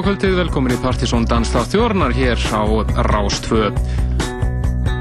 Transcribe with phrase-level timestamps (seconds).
[0.00, 2.62] og kvöldið, velkomin í Partisón Danstáð þjórnar hér á
[3.04, 3.68] Rástvö.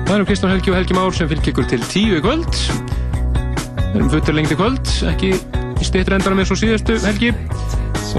[0.03, 2.49] Það eru Kristján Helgi og Helgi Már sem fylgir ykkur til tíu í kvöld.
[3.77, 7.31] Við erum futur lengti kvöld, ekki í styrtra endanum eins og síðastu Helgi.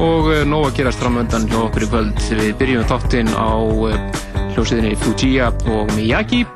[0.01, 2.25] Og eh, nóg að gerast framöndan hjá okkur í kvöld.
[2.41, 3.53] Við byrjum þáttinn á
[3.91, 4.21] eh,
[4.55, 6.47] hljósiðinni Fujiya og Miyagi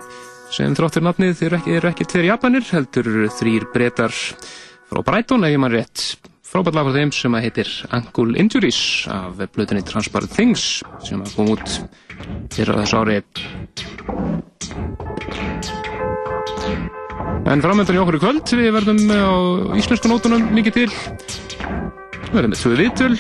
[0.55, 5.61] sem þráttur nafnið eru er ekki tveir japanir, heldur þrýr breytar frá Brighton, ef ég
[5.61, 6.24] mann rétt
[6.55, 8.77] frábært lag frá þeim sem heitir Ankle Injuries
[9.11, 11.67] af blöðinni Transparent Things sem kom út
[12.55, 13.17] fyrir þessu ári.
[17.51, 19.35] En framöndan í okkur í kvöld við verðum á
[19.81, 20.87] íslensku nótunum mikið til.
[22.29, 23.19] Við verðum með tvö viðtöl.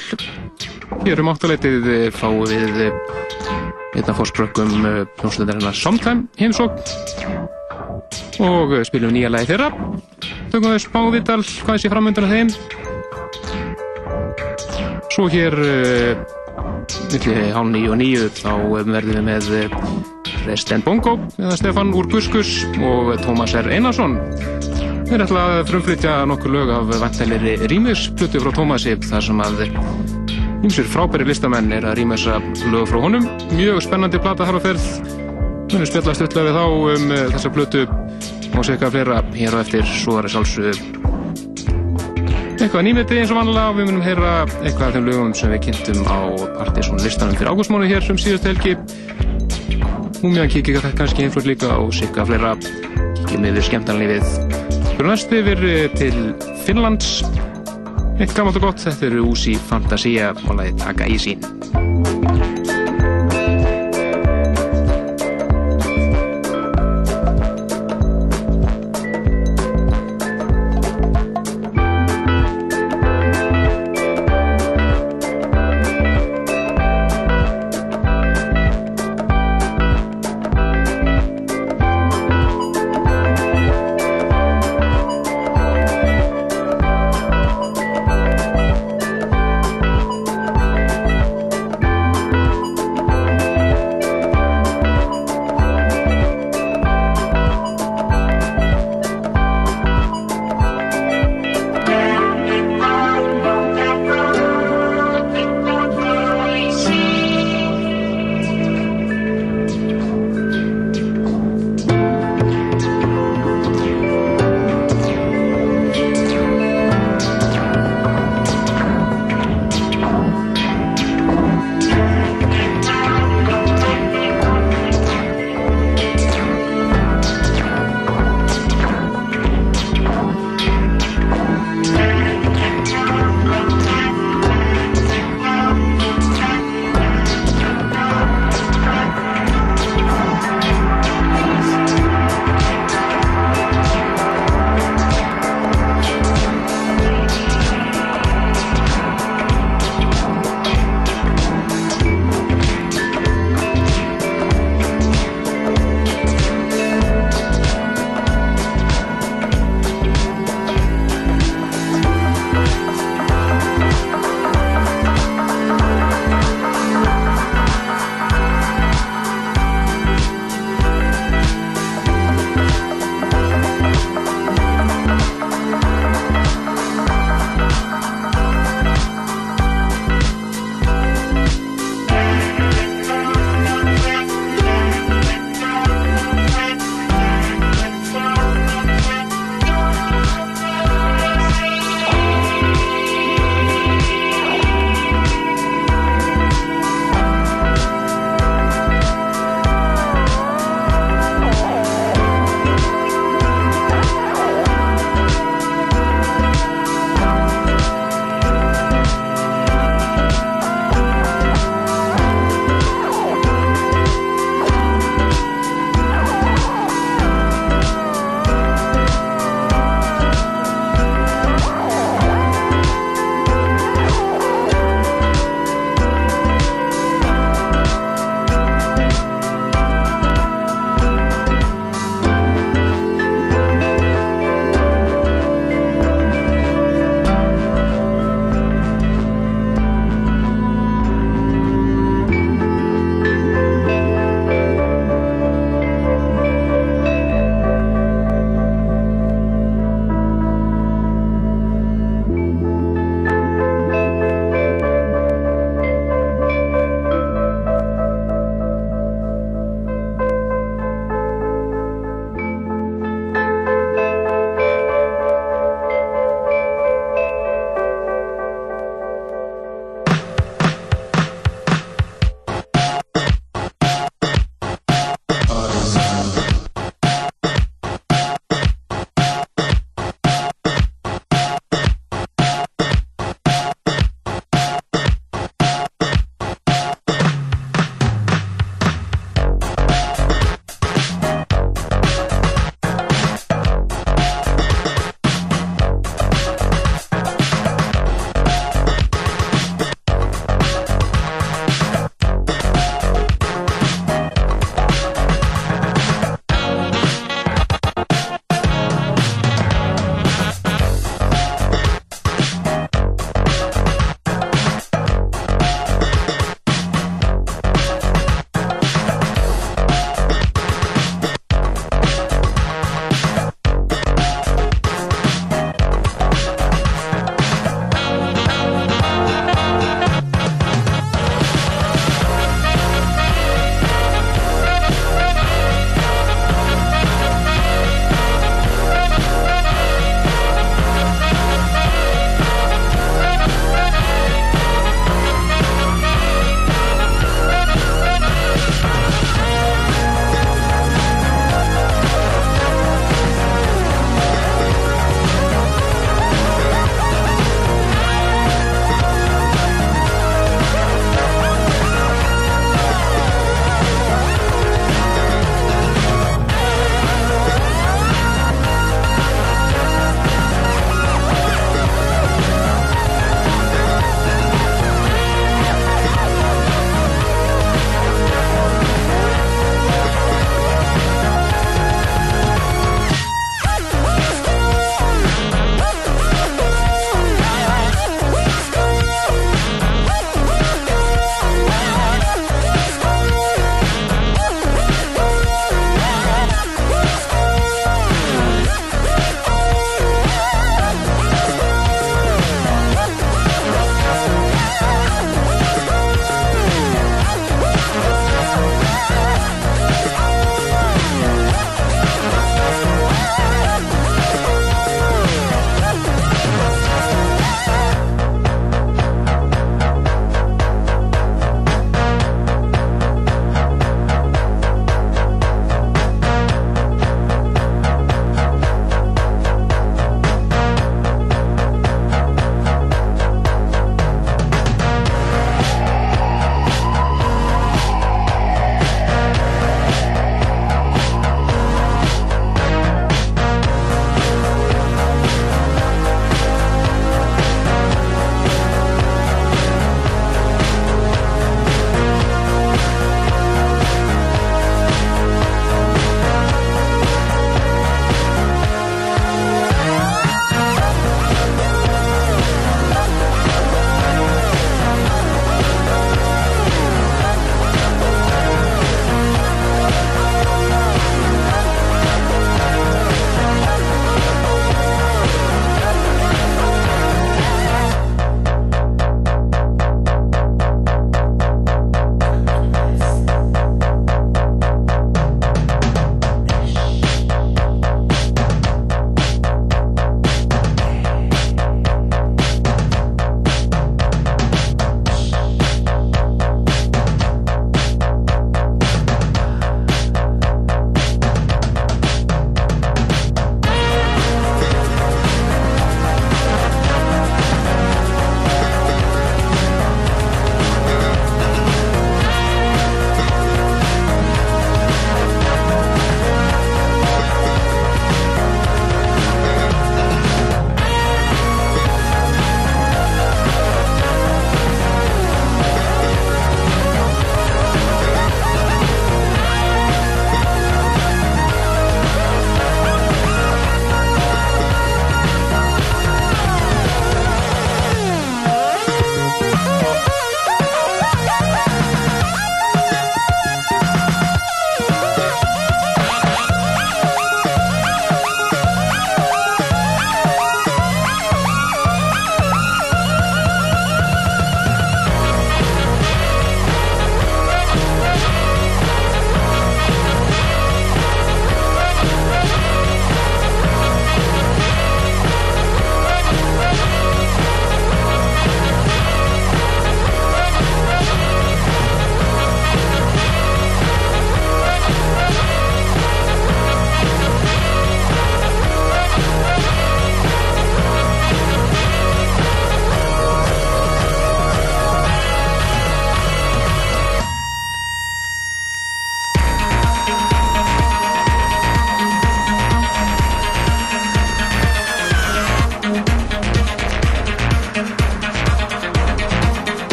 [1.03, 6.79] Hér um áttalegtið fáum við einna fórsprökkum hljómsveitarinn Somtime heimsók
[8.47, 9.73] og spilum nýja lagi þeirra.
[10.55, 12.74] Tökum við smá viðtal hvað sé framöndan af þeim
[15.15, 18.49] Svo hér millir uh, hálf nýju og nýju þá
[18.91, 19.77] verðum við með
[20.43, 23.69] Resten Bongo eða Stefan úr Guskus og Tómas R.
[23.77, 24.17] Einarsson.
[25.05, 29.63] Við erum ætlað að frumflytja nokkur lög af vantilegri rýmisflutu frá Tómasi þar sem að
[30.67, 32.41] ymsir frábæri listamenn er að rýmessa
[32.75, 33.31] lög frá honum.
[33.55, 34.91] Mjög spennandi plata þar á ferð.
[35.71, 39.63] Við erum spjallast öll við þá um þessa flutu og sér eitthvað fleira hér á
[39.63, 41.04] eftir svo er það sjálfsög
[42.65, 44.31] eitthvað nýmeti eins og vanlega og við munum heyra
[44.65, 46.19] eitthvað af þeim lögum sem við kynntum á
[46.57, 48.73] Partiðsson listanum fyrir ágústmánu hér sem síðast helgi.
[50.25, 54.33] Mjög kikið kannski einflöld líka og sikka flera kikið með við skemmtarnlífið
[54.95, 55.65] fyrir næstu yfir
[55.99, 56.19] til
[56.65, 57.13] Finnlands.
[58.17, 62.54] Eitt gammalt og gott þetta eru Úsi Fantasia og lagi Taka í sín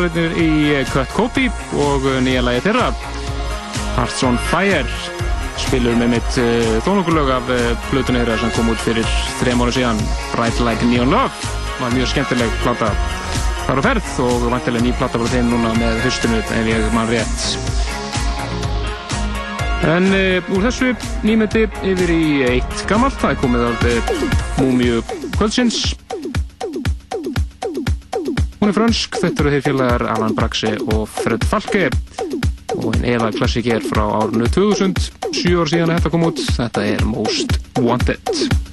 [0.00, 2.86] óstarleitir í Cut Copy og nýja lagi þeirra
[3.98, 4.86] Hearts on Fire
[5.60, 9.04] spilur með mitt uh, eh, þónungulög af uh, Plutunni þeirra sem kom út fyrir
[9.42, 10.00] þrejum ára síðan
[10.32, 11.52] Bright Like Neon Love.
[11.82, 12.88] Var mjög skemmtileg plata
[13.66, 17.12] þar á ferð og vantilega ný plata var þeim núna með höstunu ef ég mann
[17.12, 17.48] rétt.
[19.84, 20.94] En uh, úr þessu
[21.28, 22.22] nýmeti yfir í
[22.56, 24.14] eitt gammalt það er komið af
[24.62, 25.04] Múmiu
[25.36, 25.90] Kvöldsins
[28.70, 31.88] Hún er fransk, þetta eru þeir félagar Alan Braxe og Fred Falke
[32.76, 34.94] og einn eða klassik er frá árinu 2000,
[35.34, 38.69] 7 ár síðan þetta kom út, þetta er Most Wanted.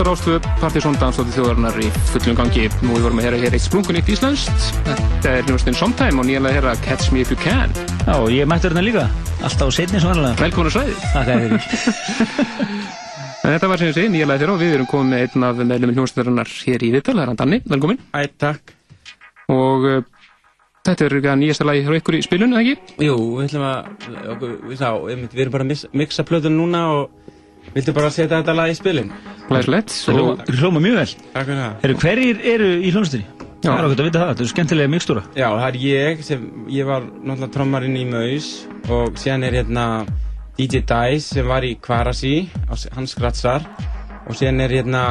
[0.00, 2.68] Rástvö, Partíson dansdóti þjóðarinnar í fullum gangi.
[2.80, 4.64] Nú við vorum að hera hér eitt splungun eitt íslenskt.
[4.86, 7.74] Þetta er hljómsveitin Sometime og nýjanlega hera Catch Me If You Can.
[8.06, 9.04] Já, og ég mætti hérna líka.
[9.44, 10.38] Alltaf setni svo vanlega.
[10.40, 10.96] Velkona svæði.
[11.12, 11.54] Takk að þér.
[13.42, 15.98] Þetta var sem ég segi, nýjanlega þér og við erum komið með einn af meðluminn
[15.98, 17.16] hljómsveitarinnar hér í Vittal.
[17.16, 18.02] Það er hann Danni, velkomin.
[18.14, 18.76] Æ, takk.
[19.52, 20.28] Og uh,
[20.86, 23.00] þetta er nýjasta lagi frá ykkur í spilun, eða ekki?
[23.08, 23.90] Jú, við ætlum að,
[24.36, 27.21] okkur, við, sá, við erum bara að mixa plötun núna og
[27.72, 29.12] Viltu bara setja þetta lag í spilin?
[29.48, 29.94] Glæslegt.
[30.04, 31.12] Það hljóma mjög vel.
[31.32, 31.86] Takk fyrir það.
[31.86, 33.24] Eru hverjir eru í hljómsdýri?
[33.62, 35.22] Það er okkur að vita það, þetta er skemmtilega mikstúra.
[35.38, 38.48] Já, það er ég sem, ég var náttúrulega trommarinn í Maus
[38.90, 39.84] og síðan er hérna
[40.58, 42.32] DJ Dice sem var í Kvarasi,
[42.66, 43.68] hans skratsar
[44.26, 45.04] og síðan er hérna,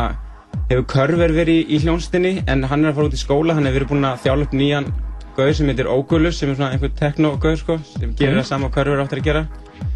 [0.67, 3.79] hefur Körver verið í hljómsdýni en hann er að fara út í skóla, hann hefur
[3.79, 4.91] verið búinn að þjála upp nýjan
[5.37, 9.05] gauð sem heitir Oculus sem er svona einhver techno-gauð sko, sem gerir það sama Körver
[9.05, 9.45] áttur að gera.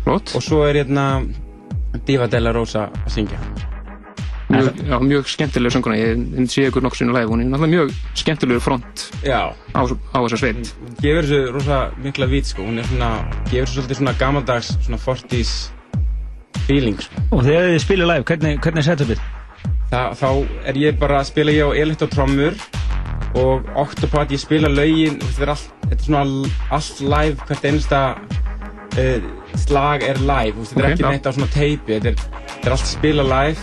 [0.05, 0.32] Flott.
[0.38, 1.26] Og svo er hérna
[2.06, 3.39] Diva Della Rosa að syngja
[4.46, 7.93] Mjög, já, mjög skemmtilega sönguna, ég sé ykkur nokkur sínu live, hún er náttúrulega mjög
[8.14, 9.50] skemmtilegur front já.
[9.74, 10.70] á, á þessa sveit.
[10.78, 13.10] Hún gefur þessu rosa mikla vít sko, hún er svona,
[13.50, 15.56] gefur þessu svolítið svona gammaldags, svona 40's
[16.68, 17.26] feeling sko.
[17.32, 19.26] Og þegar þið spilir live, hvernig, hvernig er setupið?
[19.96, 20.30] Þá
[20.70, 22.62] er ég bara að spila ég á elektrótrommur
[23.41, 28.02] og Octopad, ég spila laugin, þetta er, all, þetta er svona allt live, hvert einsta
[29.02, 29.30] uh,
[29.66, 33.26] slag er live, þetta er ekki neitt á svona teipi, þetta er, er allt spila
[33.30, 33.60] live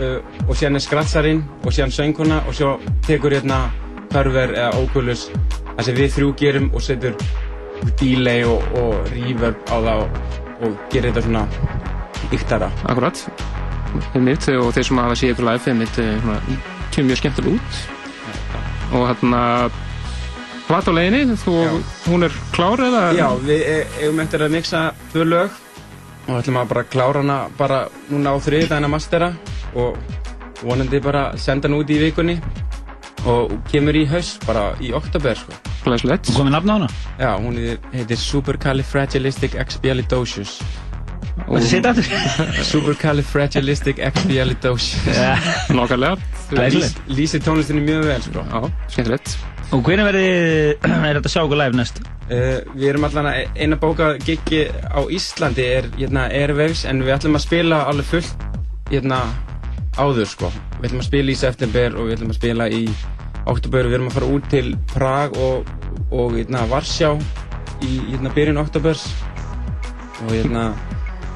[0.00, 2.76] uh, og síðan er skratsarinn og síðan sönguna og svo
[3.06, 3.66] tekur hérna
[4.12, 5.26] Körver eða Oculus
[5.76, 7.16] það sem við þrjú gerum og setur
[8.00, 10.20] delay og, og reverb á það og,
[10.64, 11.44] og gerir þetta svona
[12.34, 12.70] yktara.
[12.88, 13.20] Akkurat,
[14.16, 16.30] einmitt og þeir sem hafa séð ykkur live, einmitt, eh,
[16.94, 17.82] kemur mjög skemmtilega út.
[18.96, 19.42] Og hérna
[20.66, 21.52] Hvart á leginni, þú,
[22.10, 23.02] hún er klár eða?
[23.14, 23.60] Já, við
[24.00, 24.80] eigum eftir að mixa
[25.12, 25.50] tvö lög
[26.26, 27.76] og ætlum að bara klára hana bara
[28.10, 29.28] núna á þriði dagina mastera
[29.78, 29.94] og
[30.66, 32.34] vonandi bara senda hana út í vikunni
[33.30, 35.52] og kemur í haus bara í oktober sko.
[35.86, 36.26] Glæslegt.
[36.32, 36.88] Þú komið nafn á hana?
[37.22, 37.54] Já, hún
[37.94, 40.58] heitir Supercalifragilisticexpialidocious.
[42.70, 44.96] Supercalifragilisticexpialidocious.
[45.76, 46.16] Nákvæmlega.
[47.08, 48.40] Lýsir tónlistinni mjög vel sko.
[48.40, 49.36] Já, skemmtilegt.
[49.74, 50.26] Og hvernig verði,
[51.08, 51.98] er þetta sjá okkur live næst?
[52.26, 57.14] Uh, við erum allan að eina bóka giggi á Íslandi er hérna, Airwaves en við
[57.16, 58.36] ætlum að spila alveg fullt
[58.92, 59.18] hérna,
[59.98, 60.48] áður sko.
[60.78, 62.82] Við ætlum að spila í september og við ætlum að spila í
[63.46, 65.56] oktober og við erum að fara út til Prag og,
[66.10, 67.10] og hérna, Varsjá
[67.82, 69.02] í hérna, byrjun oktobers
[70.24, 70.70] og hérna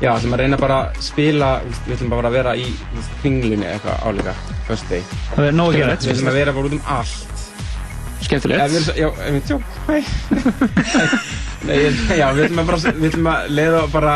[0.00, 1.48] Já, ætlum að reyna bara að spila,
[1.84, 2.68] við ætlum bara að vera í
[3.20, 4.32] kringlunni eitthvað áleika,
[4.64, 5.02] first day.
[5.34, 5.96] Það er nógu gera.
[6.00, 7.42] Við ætlum að vera bara út um allt.
[8.24, 8.88] Skemmtilegt.
[8.96, 9.50] Já, ég veit,
[9.90, 9.96] hæ.
[11.68, 11.76] Nei,
[12.16, 14.14] já, við ætlum að bara, við ætlum að leiða bara,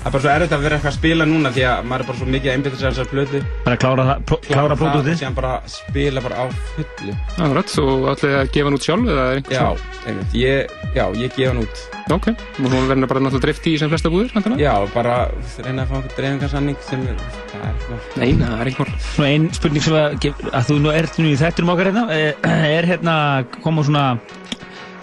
[0.00, 2.08] það er bara svo erfitt að vera eitthvað að spila núna því að maður er
[2.08, 3.40] bara svo mikið að einbita sér þessar blötu.
[3.66, 5.12] Bara að klára það, klára pródútið.
[5.12, 6.44] Og síðan bara spila bara á
[6.74, 7.14] fullu.
[7.36, 9.66] Já, rætt, og ætlaði að gefa hann út sjálf eða einhvers Já,
[10.08, 11.82] einmitt, ég, já, ég gefa hann út.
[12.10, 14.58] Ok, og hún verður bara náttúrulega drift í sem flesta búðir, hættilega?
[14.64, 15.18] Já, bara
[15.62, 17.20] reyna að fá einhvern dreifingarsanning sem er,
[17.52, 18.08] það er eitthvað.
[18.18, 18.96] Nei, það er eitthvað.
[19.12, 22.06] Svona einn spurning sem að, að þú nú ert nú í þetturum okkar hérna,
[22.80, 23.14] er hérna
[23.60, 24.04] koma svona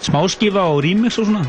[0.04, 1.46] smáskifa og remix og svona?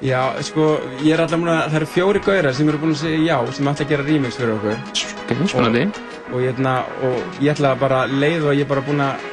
[0.00, 3.02] Já, sko, ég er alltaf múin að, það eru fjóri gaurar sem eru búin að
[3.02, 4.78] segja já, sem ætla að gera remix fyrir okkur.
[5.26, 5.82] Ok, spennandi.
[5.90, 6.72] Og, og, hérna,
[7.04, 9.26] og ég ætla bara leið og ég er bara búin að,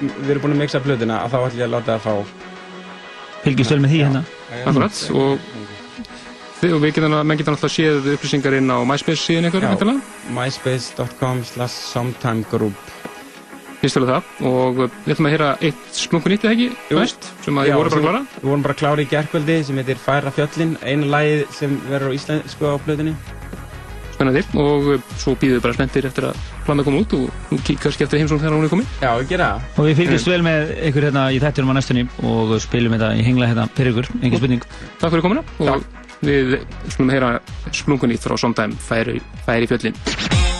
[0.00, 2.42] við erum búin að mixa plötuna, að þá ætla ég að láta það fá.
[3.44, 4.24] Fylgjast vel með því hérna.
[4.64, 5.46] Akkurat, og,
[6.58, 9.68] þið, og við getum að, menn getur alltaf séð upplýsingar inn á MySpace síðan ykkur,
[9.70, 9.94] Já,
[10.40, 12.93] myspace.com slash sometimegroup
[13.84, 17.66] Fyrstulega það og við ætlum að heyra eitt splungun nýtt eða ekki, veist, sem að
[17.68, 18.20] ég voru bara að klara.
[18.38, 22.14] Við vorum bara að klára í gerkvöldi sem heitir Færa fjöllin, einu lagið sem verður
[22.14, 23.12] á íslensku á plötunni.
[24.14, 24.88] Spennandi og
[25.20, 28.40] svo býðum við bara spenntir eftir að plana koma út og nú kannski eftir heimsókn
[28.46, 28.96] þegar hún er komið.
[29.02, 29.68] Já, við gera það.
[29.76, 33.28] Og við fylgjast vel með ykkur hérna í þættunum á næstunni og spilum þetta í
[33.28, 34.66] hengla hérna fyrir ykkur, engin spurning.
[35.02, 35.84] Takk fyrir komuna og
[36.24, 36.56] við
[36.88, 37.36] skulum heyra
[37.68, 40.53] splungun nýtt frá Sondheim færi, færi fjöllin.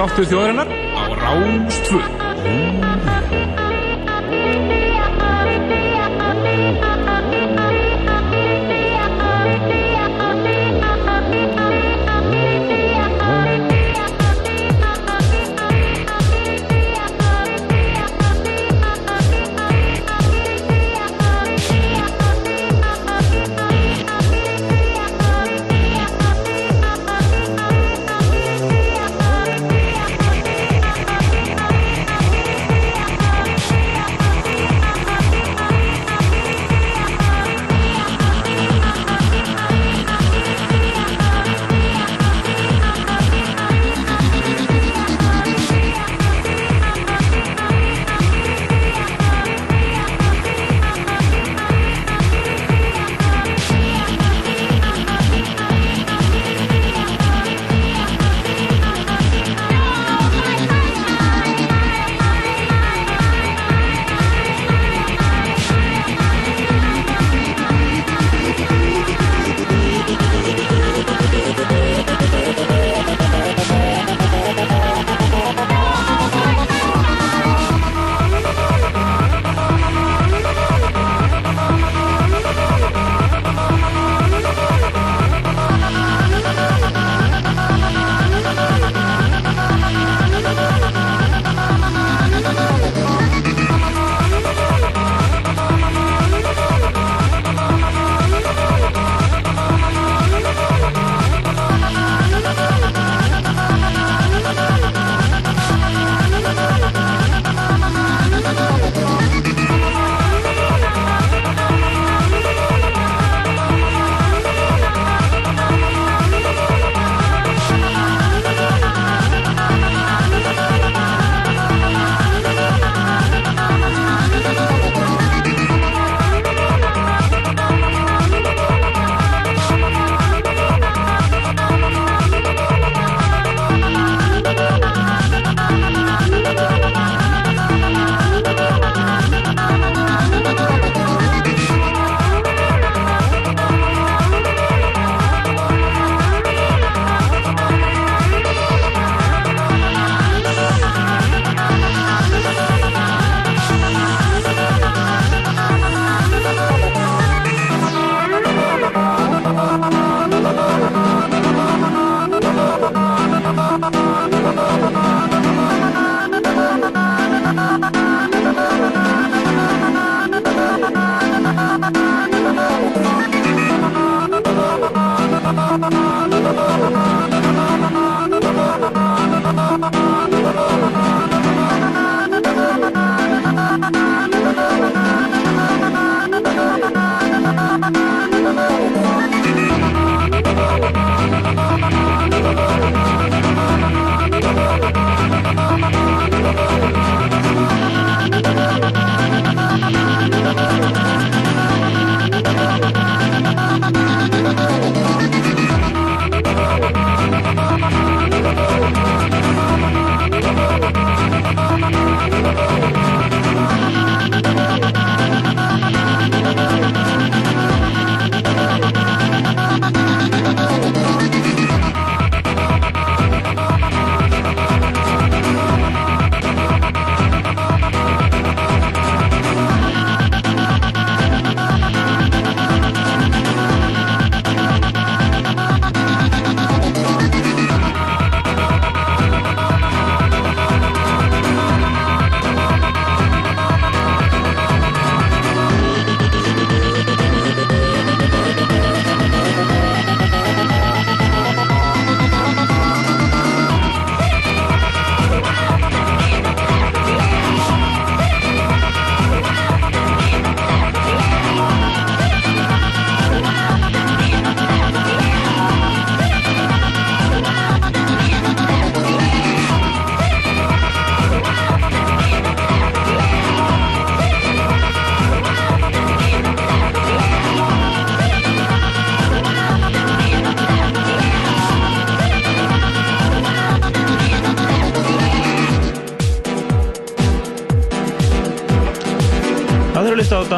[0.00, 0.79] Þáttu þjóðarinnar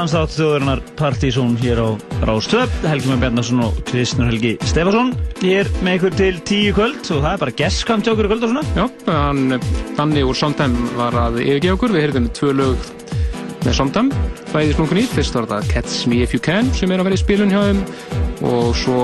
[0.02, 1.88] danstátt þjóðurinnar Partizón hér á
[2.26, 5.12] Rástöp Helgi Már Bjarnarsson og Kristnur Helgi Stefansson
[5.46, 8.30] Ég er með ykkur til tíu kvöld og það er bara gesskamt hjá okkur í
[8.32, 8.64] kvöld og svona.
[8.74, 9.60] Já, hann,
[9.94, 12.88] Danni úr Sondheim var að yfirgeða okkur, við heyrðum tvö lög
[13.62, 14.10] með Sondheim,
[14.50, 17.20] bæði splungun í fyrst var þetta Catch Me If You Can sem er að vera
[17.20, 17.84] í spilun hjá þeim
[18.50, 18.98] og svo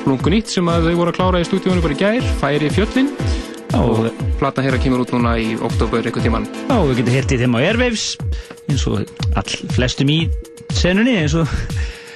[0.00, 3.14] splungun í sem að þau voru að klára í stúdíónu bara í gær, Færi Fjöllin.
[3.78, 4.08] Og
[4.40, 7.54] platan hér að kemur út núna í oktober eitthvað tíman Já, við getum hirtið þeim
[7.54, 8.06] á Airwaves
[8.66, 10.20] eins og all flestum í
[10.74, 11.50] senunni eins og,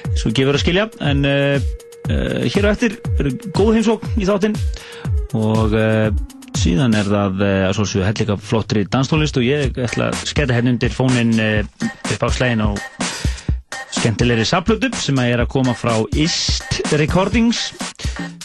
[0.09, 0.85] eins og gefur að skilja.
[1.05, 1.57] En uh,
[2.09, 4.57] uh, hér á eftir er góð heimsókn í þáttinn.
[5.35, 6.09] Og uh,
[6.55, 9.39] síðan er það að svo séu hellega flottri danstónlist.
[9.39, 12.69] Og ég ætla að sketta henni undir fónin upp á slægin á
[13.95, 17.69] skemmtilegri saplutu sem að er að koma frá Ist Recordings.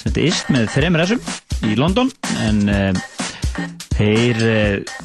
[0.03, 2.13] Þetta er Ist með þreymur þessum í London.
[2.47, 2.63] En
[3.95, 4.43] þeir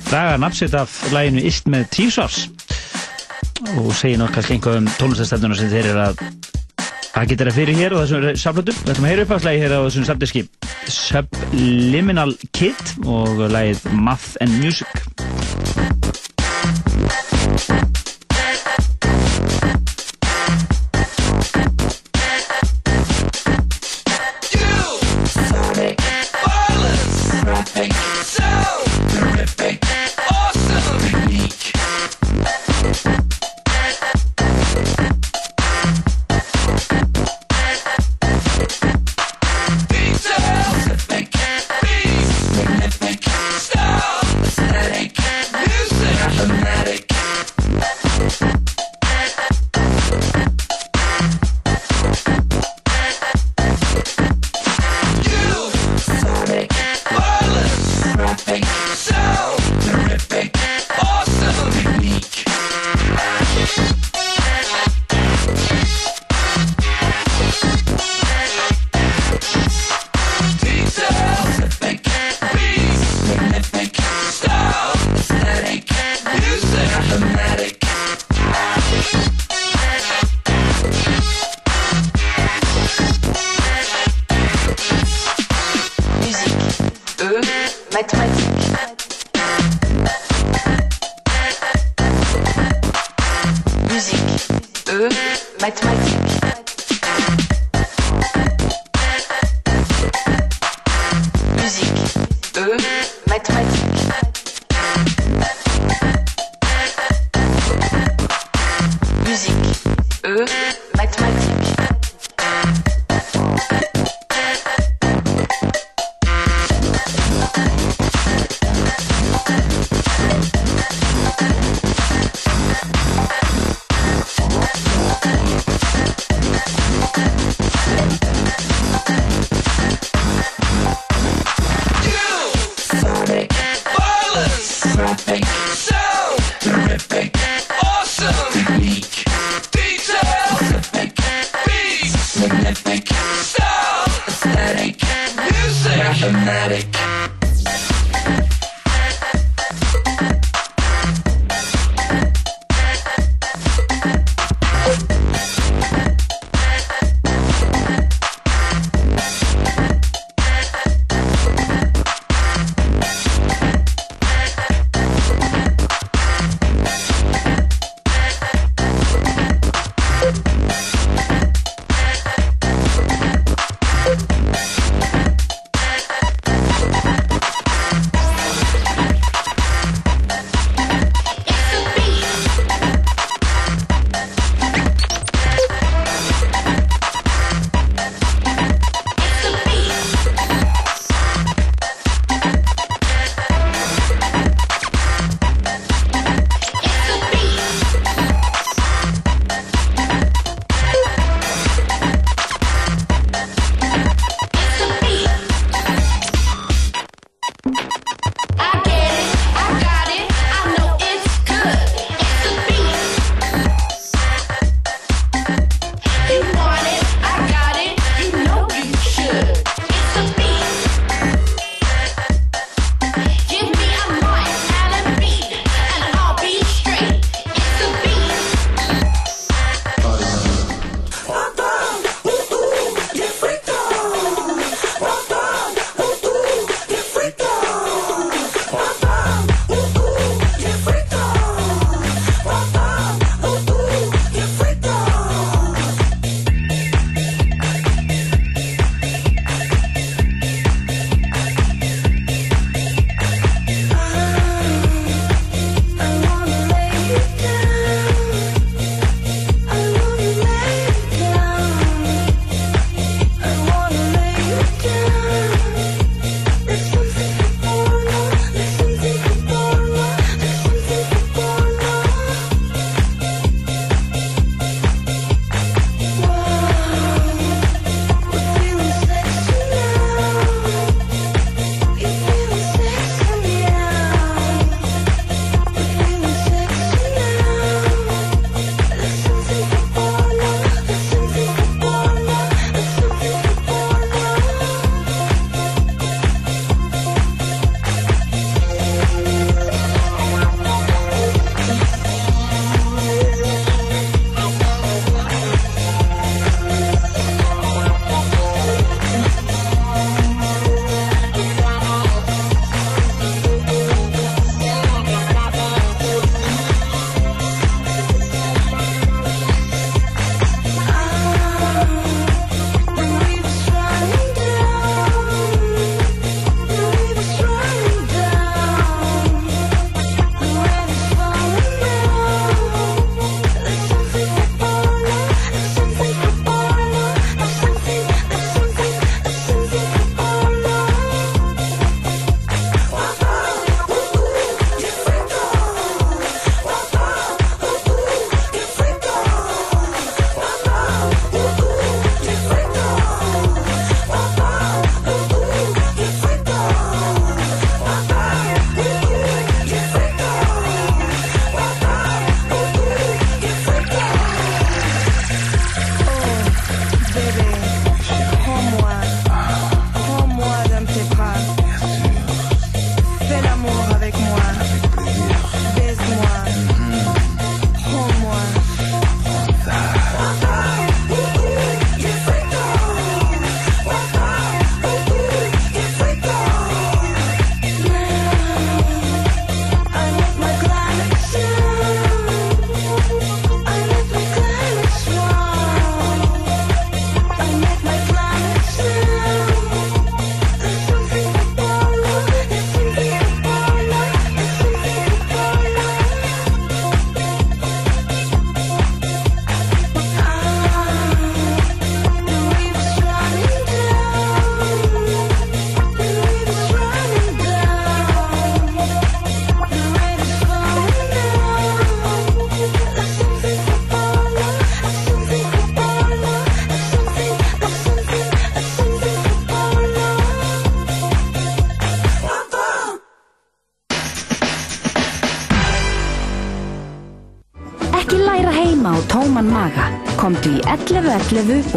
[0.09, 2.45] draga nafnsitt af læginu Ist með Tífsvars
[3.74, 6.24] og segir náttúrulega kannski einhvað um tónlistastefnuna sem þeir eru að
[7.16, 9.61] að geta það fyrir hér og þessum saflötu við ætlum að heyra upp á slægi
[9.63, 10.41] hér á þessum safdiski
[10.91, 15.14] Subliminal Kid og lægið Math and Music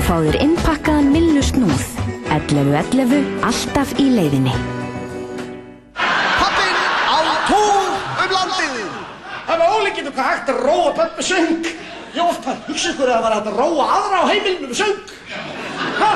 [0.09, 1.83] 11.11 og fá þér innpakkaðan millu snúð.
[2.33, 4.55] 11.11, alltaf í leiðinni.
[5.99, 6.79] Pappin
[7.13, 7.91] á túr
[8.25, 8.79] um landið.
[9.51, 11.69] Það var ólíkinn hvað hægt að róa með söng.
[12.15, 14.97] Ég ofta hugsa ykkur að það var hægt að róa aðra á heimilinu með söng.
[16.01, 16.11] Hæ?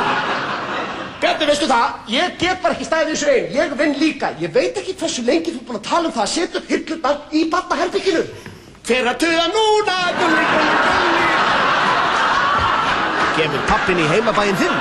[1.20, 3.50] Bjarni, veistu það, ég get bara ekki stæðið þessu einn.
[3.58, 4.32] Ég vinn líka.
[4.40, 6.72] Ég veit ekki hversu lengi þú er búin að tala um það að setja upp
[6.72, 8.24] hillurnar í barnaherbygginu.
[8.88, 10.81] Hver að tuða núna, gulli, gulli.
[13.32, 14.80] Kemur pappin í heimabæinn þinn.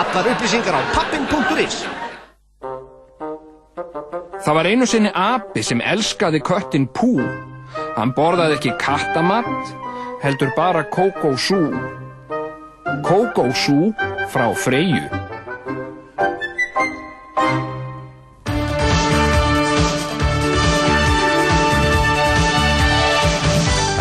[0.00, 1.84] Allar upplýsingar á pappin.is.
[4.40, 7.12] Það var einu sinni api sem elskaði köttin Pú.
[7.94, 9.74] Hann borðaði ekki kattamatt,
[10.24, 11.60] heldur bara kókósú.
[13.06, 13.92] Kókósú
[14.32, 15.06] frá Freyju.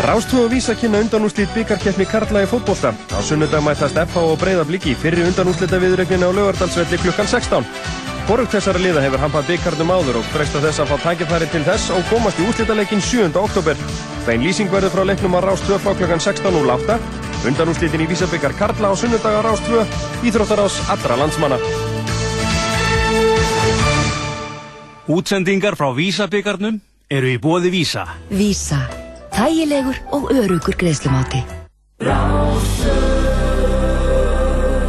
[0.10, 2.90] Rástvö og Vísa kynna undanúslít byggarkeppni Karla í fótbolta.
[3.14, 7.68] Á sunnudag mætast FH og Breiðablík í fyrri undanúslita viðrögninni á Laugardalsvelli klukkan 16.
[8.26, 11.92] Hvorugt þessara liða hefur hampað byggarnum áður og fresta þess að fá tækifæri til þess
[11.94, 13.38] og komast í úslitaleikin 7.
[13.38, 13.78] oktober.
[14.26, 16.98] Þein lýsing verður frá leiknum á Rástvö frá klukkan 16.08.
[17.46, 19.84] Undanúslitin í Vísabyggar Karla á sunnudag á Rástvö,
[20.26, 21.60] Íþróttarás allra landsmanna.
[25.06, 26.82] Útsendingar frá Vísabyggarnum
[27.14, 28.08] eru í bóði Vísa.
[28.34, 29.09] Vísa.
[29.36, 31.44] Þægilegur og örugur greiðslumáti.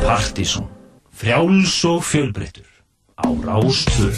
[0.04, 0.66] Partíson.
[1.12, 2.68] Frjáls og fjölbreyttur.
[3.20, 4.10] Á Rástvö.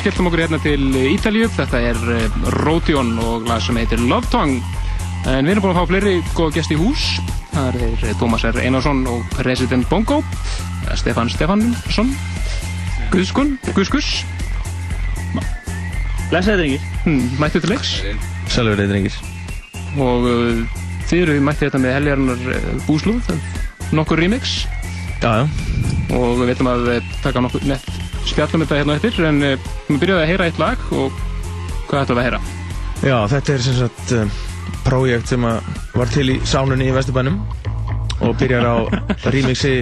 [0.00, 1.48] Við skellum okkur hérna til Ítalíu.
[1.52, 4.60] Þetta er eh, Rotion og lag sem heitir Love Tongue.
[5.28, 7.02] En við erum búin að fá fleiri góða gæst í hús.
[7.50, 8.60] Það er eh, Tómas R.
[8.62, 10.22] Einarsson og President Bongo.
[10.96, 12.14] Stefan Stefansson.
[13.12, 14.22] Guðskun, Guðskus.
[16.30, 16.88] Lesaði drengir.
[17.04, 17.92] Hmm, mættu til leiks.
[18.54, 19.18] Reyðir drengir.
[20.00, 20.80] Og uh,
[21.10, 23.32] þið eru mættið þetta með heljarnar uh, búslúð.
[23.92, 24.62] Nokkur remix.
[25.20, 25.44] Já, já.
[26.14, 27.90] Og við veitum að uh, taka nokkur nett
[28.30, 29.20] spjallum þetta hérna eftir.
[29.26, 31.20] En uh, við byrjuðum að heyra eitt lag og
[31.90, 32.40] hvað ætlum við að heyra?
[33.00, 34.40] Já, þetta er sem sagt uh,
[34.86, 37.40] prójekt sem var til í sánunni í Vesturbænum
[38.20, 38.76] og byrjar á
[39.34, 39.74] remixi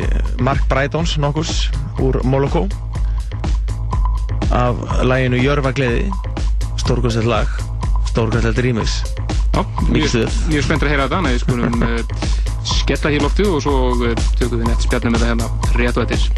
[0.44, 1.68] Mark Brydons nokkurs
[2.02, 2.66] úr Moloko
[4.54, 6.06] af læginu Jörfa Gleði
[6.80, 7.50] stórkvæmstætt lag
[8.12, 9.02] stórkvæmstætt remix
[9.58, 12.28] Já, mjög, spenntur að heyra þetta, þannig að við skulum uh,
[12.78, 15.48] skella hér loftið og svo uh, tökum við nett spjallum þetta hérna
[15.80, 16.37] rétt og eftir.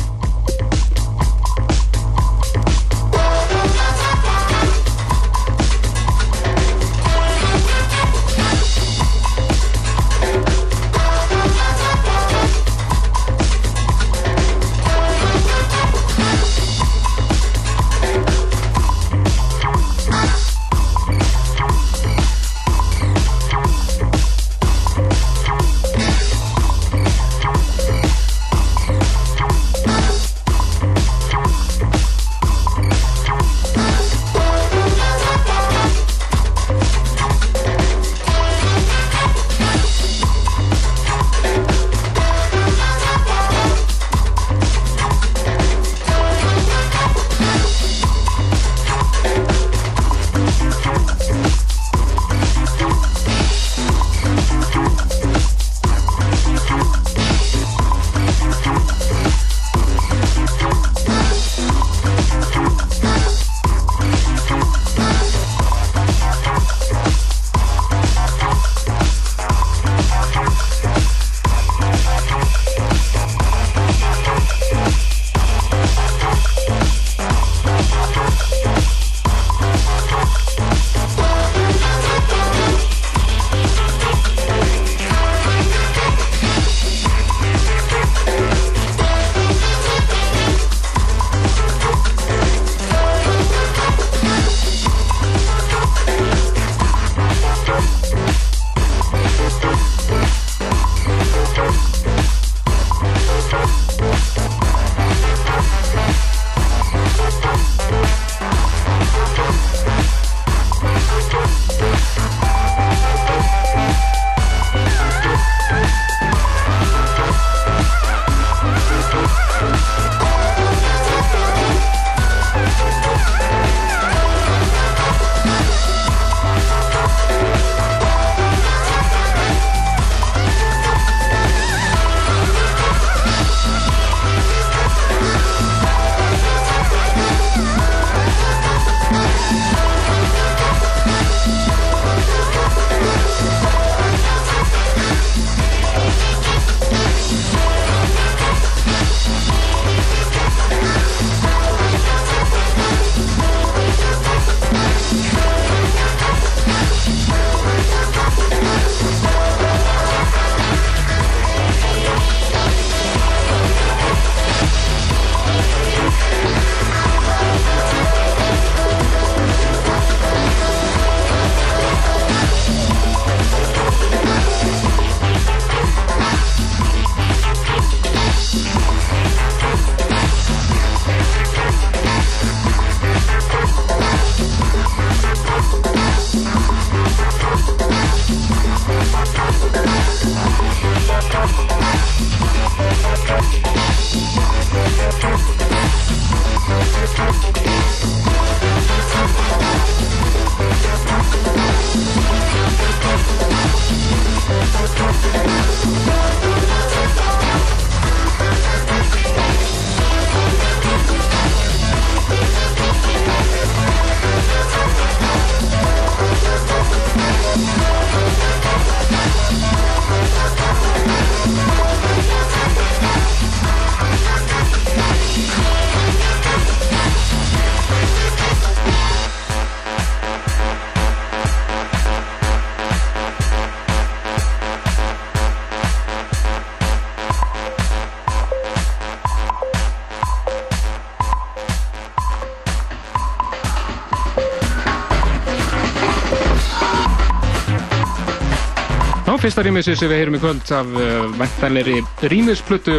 [249.41, 251.97] Fyrsta rýmissi sem við heyrum í kvöld af uh, væntanleiri
[252.33, 252.99] rýmisplötu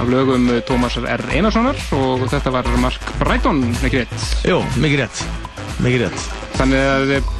[0.00, 1.24] af lögum uh, Tómasar R.
[1.36, 4.24] Einarssonar og þetta var Mark Brighton, ekki rétt?
[4.48, 5.24] Jú, mikið rétt,
[5.84, 6.24] mikið rétt.
[6.56, 7.34] Þannig að uh,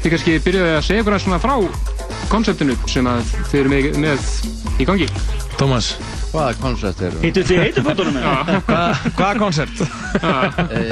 [0.00, 1.56] þið kannski byrjuði að segja aðeins svona frá
[2.30, 5.10] konseptinu sem að þið eru með, með í gangi.
[5.58, 5.94] Tómas,
[6.30, 7.18] Hvaða koncept eru?
[7.24, 8.50] Hittu þið heitufótunum með?
[8.68, 9.80] Hva- hvaða koncept?
[10.78, 10.84] e,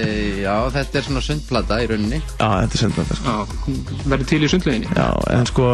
[0.42, 2.18] já, þetta er svona sundplata í rauninni.
[2.40, 3.18] Já, þetta er sundplata.
[3.22, 3.36] Já,
[4.10, 4.90] verður til í sundleginni.
[4.98, 5.06] Já,
[5.36, 5.68] en sko,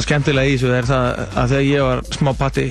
[0.00, 2.66] það skemmtilega í þessu er það að þegar ég var smá patti,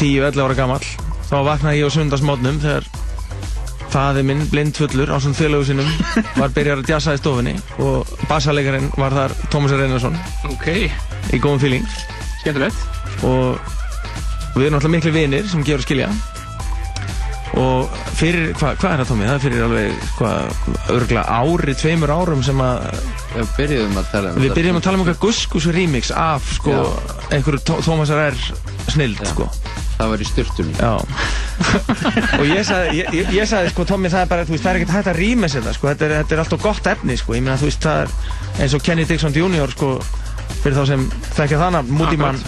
[0.00, 0.86] 10-11 ára gamall,
[1.30, 2.88] þá vaknaði ég á sundarsmótnum þegar
[3.94, 5.90] faði minn, blindfullur á svona félögu sinum,
[6.40, 10.18] var byrjar að djassa í stofunni og bassalegarinn var þar Tómas Reynarsson
[10.50, 10.66] Ok,
[11.32, 11.86] í góðum fíling
[12.42, 12.82] skemmtilegt.
[13.24, 13.62] og
[14.56, 16.10] við erum alltaf miklu vinir sem gefur að skilja
[18.16, 19.26] fyrir, hvað hva er það Tómi?
[19.28, 20.60] Það er fyrir alveg, hvað,
[20.96, 22.86] örgla ári, tveimur árum sem að
[23.36, 26.76] Við byrjuðum að tala um Við byrjum að tala um eitthvað Guskus remix af sko,
[27.36, 28.38] einhverju Tó- Tómasar R
[28.92, 29.48] snild sko.
[29.96, 30.74] Það var í styrtunni.
[32.38, 34.78] Og ég sagði, ég, ég, ég sagði sko, Tómi, það er bara, veist, það er
[34.82, 37.34] ekkert hægt að rýma sér það, sko, þetta er, þetta er alltaf gott efni, sko,
[37.36, 39.90] ég meina, þú veist, það er eins og Kenny Dixon Jr., sko,
[40.62, 41.06] fyrir þá sem
[41.38, 42.40] þekkja þannig, Moody Man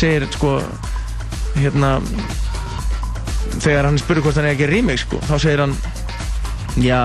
[0.00, 0.54] segir, sko,
[1.60, 1.92] hérna,
[3.58, 5.74] þegar hann spurur hvort hann er ekki remix, sko, þá segir hann,
[6.84, 7.00] já,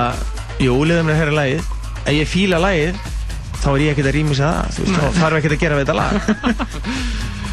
[0.64, 1.68] jú, liðum mér að heyra lagið,
[2.04, 3.04] ef ég fíla lagið,
[3.64, 6.00] þá er ég ekkert að rýmisa það, veist, þá þarf ekkert að gera við þetta
[6.02, 6.14] lag.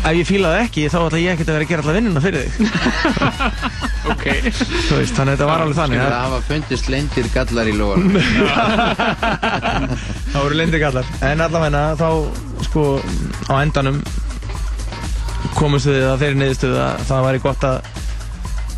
[0.00, 2.20] Ef ég fíla það ekki, þá ætla ég ekkert að vera að gera alla vinnuna
[2.24, 2.54] fyrir þig.
[4.10, 4.22] Ok.
[4.56, 5.98] Þú veist, þannig að þetta var alveg þannig.
[6.00, 8.14] Það hafa fundist leindir gallar í lóðanum.
[10.32, 11.10] Það voru lindir gallar.
[11.28, 12.08] En allavegna, þá,
[12.64, 12.86] sko,
[13.52, 14.00] á endanum
[15.58, 17.99] komumst við að þeirri niðurstöðu að það væri gott að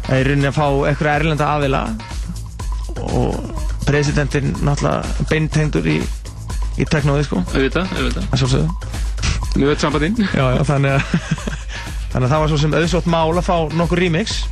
[0.09, 1.83] að í rauninni að fá eitthvað erlenda aðila
[3.03, 3.39] og
[3.87, 5.99] presidentinn náttúrulega beintengdur í,
[6.79, 7.43] í teknóði, sko.
[7.53, 8.29] Auðvitað, auðvitað.
[8.31, 8.91] Það sjálfsögðu.
[9.53, 10.21] Mjög veit sambandinn.
[10.33, 11.03] Já, já, þannig að
[12.13, 14.43] þannig að það var svo sem auðsótt mál að fá nokkur remix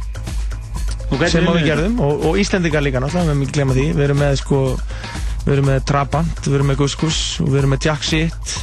[1.10, 4.04] hvernig sem við gerðum og, og Íslendingar líka náttúrulega, við erum ekki glemma því við
[4.06, 4.60] erum með sko,
[5.44, 8.54] við erum með Trabant, við erum með Guskus og við erum með Jack Shit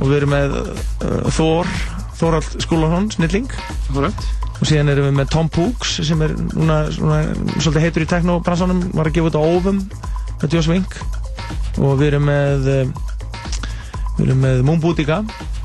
[0.00, 1.70] og við erum með uh, Thor
[2.14, 3.54] Þórald Skúlason, snilling
[3.90, 6.76] Þorald og síðan erum við með Tom Pooks sem er núna,
[7.58, 9.80] svolítið heitur í teknobransanum var að gefa út á Óvum
[10.42, 10.94] með Joss Vink
[11.82, 12.84] og við erum með uh,
[14.18, 15.22] við erum með Moonbootika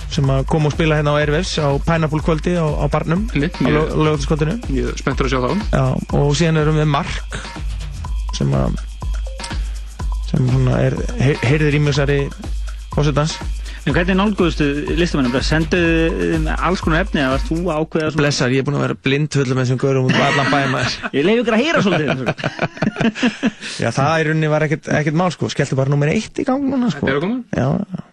[0.10, 3.28] sem að koma og spila hérna á Airwaves á Pineapple kvöldi á, á barnum.
[3.36, 5.52] Einmitt, á mjög- lögataskvöldinu Mjög spenntur að sjá þá.
[5.70, 5.84] Já,
[6.18, 7.38] og síðan erum við Mark
[8.40, 8.74] sem að
[10.32, 12.18] sem svona er he- heyrðir ímjöksari
[12.96, 13.38] fósitans
[13.88, 14.66] En hvernig nálguðustu
[15.00, 15.32] listamennum?
[15.34, 18.22] Bara senduðu þeim alls konar efni eða varst þú að ákveða svona?
[18.22, 20.98] Blessar, ég er búinn að vera blindfull með þessum gaurum út á allan bæum maður
[21.18, 22.20] Ég leiði ykkur að heyra svolítið.
[23.84, 26.68] Já, það í rauninni var ekkert, ekkert mál sko, skellti bara nummer eitt í gang
[26.70, 27.06] núna sko.
[27.08, 27.40] Þetta er að koma?
[27.56, 28.06] Já, já.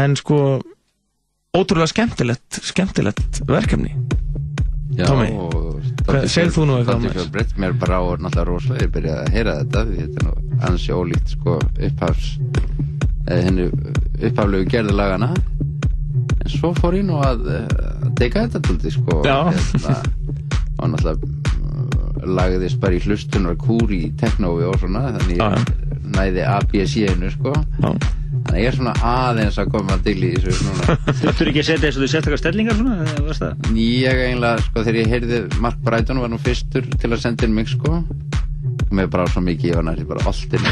[0.00, 0.40] En sko,
[1.56, 3.94] ótrúlega skemmtilegt, skemmtilegt verkefni.
[4.98, 7.14] Já, Tommy, og hvað- segðu þú nú eitthvað um Dr.
[7.14, 10.26] Fjörð breytt mér bara á og náttúrulega rosalega ég byrjaði að heyra þetta þetta er
[10.26, 11.54] nú ansi ólíkt sko
[11.86, 12.32] upphafs
[13.30, 13.64] eða henni
[14.26, 15.28] upphaflegu gerði lagana
[16.40, 17.68] en svo fór ég nú að, eh,
[18.04, 19.12] að deyka þetta tóldi sko.
[19.24, 19.94] Hérna,
[20.80, 21.24] og náttúrulega uh,
[22.38, 25.44] lagðist bara í hlustunar kúr í teknói og svona þannig ég
[26.10, 27.52] næði ABC-inu sko.
[27.80, 27.90] Já.
[28.40, 30.82] þannig ég er svona aðeins að koma til í þessu núna.
[31.20, 32.94] Þurftur ekki að setja þessu sérstakar stellingar svona?
[33.04, 33.52] eða varst það?
[33.76, 37.56] Ég eiginlega, sko, þegar ég heyrði Mark Brighton var nú fyrstur til að senda inn
[37.56, 37.90] mig, sko.
[38.00, 40.66] Og mér brá svo mikið, ég var nætti bara alltinn,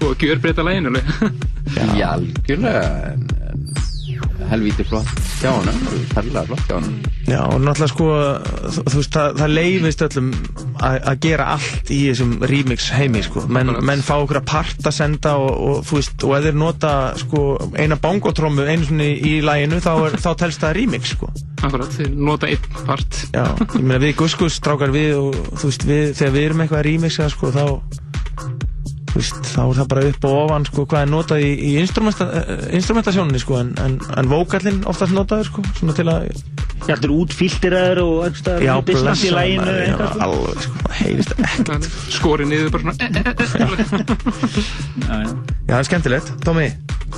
[0.00, 1.48] Búið að gjörbreyta læginu, alveg.
[1.76, 5.10] Já, algjörlega en, en helvíti flott
[5.40, 5.80] hjá honum,
[6.14, 7.00] perla flott hjá honum
[7.30, 8.06] Já, og náttúrulega sko,
[8.74, 10.30] þú, þú veist, það, það leifist öllum
[10.82, 13.44] að að gera allt í þessum remix heimi, sko.
[13.54, 17.44] Menn, menn fá okkur að parta senda og, og þú veist, og þeir nota, sko,
[17.78, 21.30] eina bongotrómu einu svona í læginu, þá, er, þá telst það remix, sko.
[21.60, 23.22] Akkurat, þeir nota einn part.
[23.30, 26.82] Já, ég meina við guskus strákar við og þú veist, við, þegar við erum eitthvað
[26.82, 27.66] að remixa, sko, þá,
[29.14, 32.26] veist, þá er það bara upp og ofan, sko, hvað er notað í, í instrumenta,
[32.40, 36.28] eh, instrumentasjóninni, sko, en, en, en vókallinn oftast notaður, sko, svona til að
[36.80, 40.14] Hjaldur út filteraður og einhverstaðar Já, business í læginu svona?
[40.24, 42.94] alveg, sko, það heyrist ekkert Skorið niður bara svona.
[45.04, 45.18] Já,
[45.68, 46.32] það er skemmtilegt.
[46.46, 46.66] Tómi,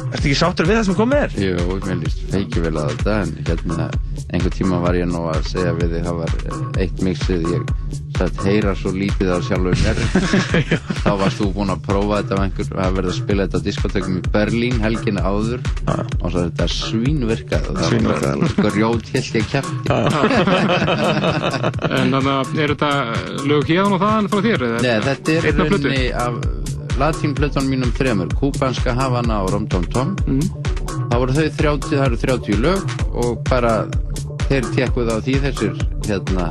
[0.03, 1.37] ertu ekki sáttur við það sem komið er?
[1.47, 3.89] Jú, mér líst feiki vel að þetta en hérna,
[4.33, 8.02] einhver tíma var ég nú að segja við þig, það var eh, eitt mixið ég
[8.19, 9.97] satt heyra svo lítið á sjálfur mér.
[11.05, 13.67] Þá varst þú búinn að prófa þetta af einhver, að verða að spila þetta á
[13.67, 15.61] diskotekum í Berlín helgina áður.
[16.21, 17.71] Og svo þetta svínvirkað.
[17.73, 19.93] Og það var sko rjót helt ég kæft
[21.93, 22.91] En þannig að er þetta
[23.49, 24.67] lög hérðan og þaðan frá þér?
[24.69, 24.83] eða?
[24.85, 25.89] Nei, þetta er Einn af plötu?
[25.89, 26.35] rauninni af
[27.01, 30.15] latínplötunum mínum þremur, kúbanska Havana og Rom Tom Tom.
[30.27, 30.45] Mhm.
[31.13, 32.81] þá voru þau 30, það eru 30 lög
[33.23, 33.73] og bara
[34.49, 35.75] þeir tekkuð á því þessir
[36.09, 36.47] hérna,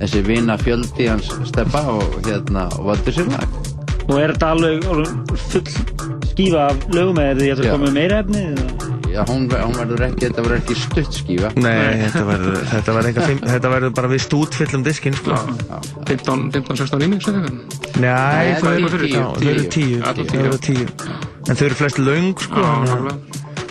[0.00, 3.60] þessi vina fjöldi hans steppa og hérna og valdi sér lag
[4.04, 4.82] Og er þetta alveg
[5.48, 5.68] full
[6.28, 8.42] skífa af lögum eða er koma með meira efni?
[8.52, 8.90] eða?
[9.14, 12.96] Já, hún, hún verður ekki, þetta verður ekki stutt skífa Nei, þetta verður, þetta
[13.52, 15.38] þetta bara við stútfyllum diskinn sko.
[16.10, 17.80] 15, 15, 16 remix eða eitthvað?
[18.02, 19.72] Nei, þau eru tíu, já, þau eru tíu.
[19.78, 20.88] tíu, Allir þau eru tíu.
[21.46, 22.70] En þau eru flest löng sko.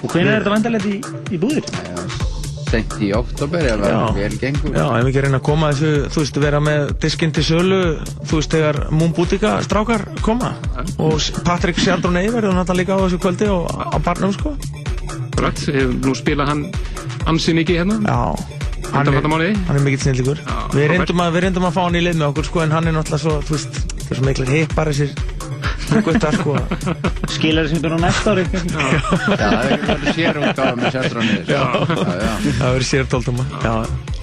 [0.04, 1.02] Og hvernig er þetta vandalegt í,
[1.36, 2.23] í búðir?
[2.74, 5.91] Sent í oktober ef það vel gengur Já, ef við ekki reyna að koma þessu,
[6.16, 7.82] þú veist, vera með diskinn til sölu,
[8.26, 10.54] þú veist, þegar Moon Boutica strákar koma
[10.98, 14.56] og S- Patrick Sjaldrón Ey verður náttúrulega líka á þessu kvöldi og á barnum, sko.
[15.38, 16.66] Rætt, hefur nú spilað hann
[17.30, 18.20] ansi mikið hérna Já.
[18.94, 20.38] Hann er, hann er mikill snillíkur.
[20.44, 20.90] Við frábær.
[20.91, 22.94] reyndum, að, við reyndum að fá hann í lið með okkur, sko, en hann er
[22.94, 25.14] náttúrulega svo, þú veist, það er svo miklir hippar þessir
[26.06, 26.56] guttar, sko.
[27.34, 28.44] Skilar sem byrja á næsta ári?
[28.54, 29.54] það
[29.84, 30.90] verður sérútgáfa með
[31.50, 31.62] já
[32.60, 33.46] Það verður sér tóltuma.
[33.64, 33.74] Já,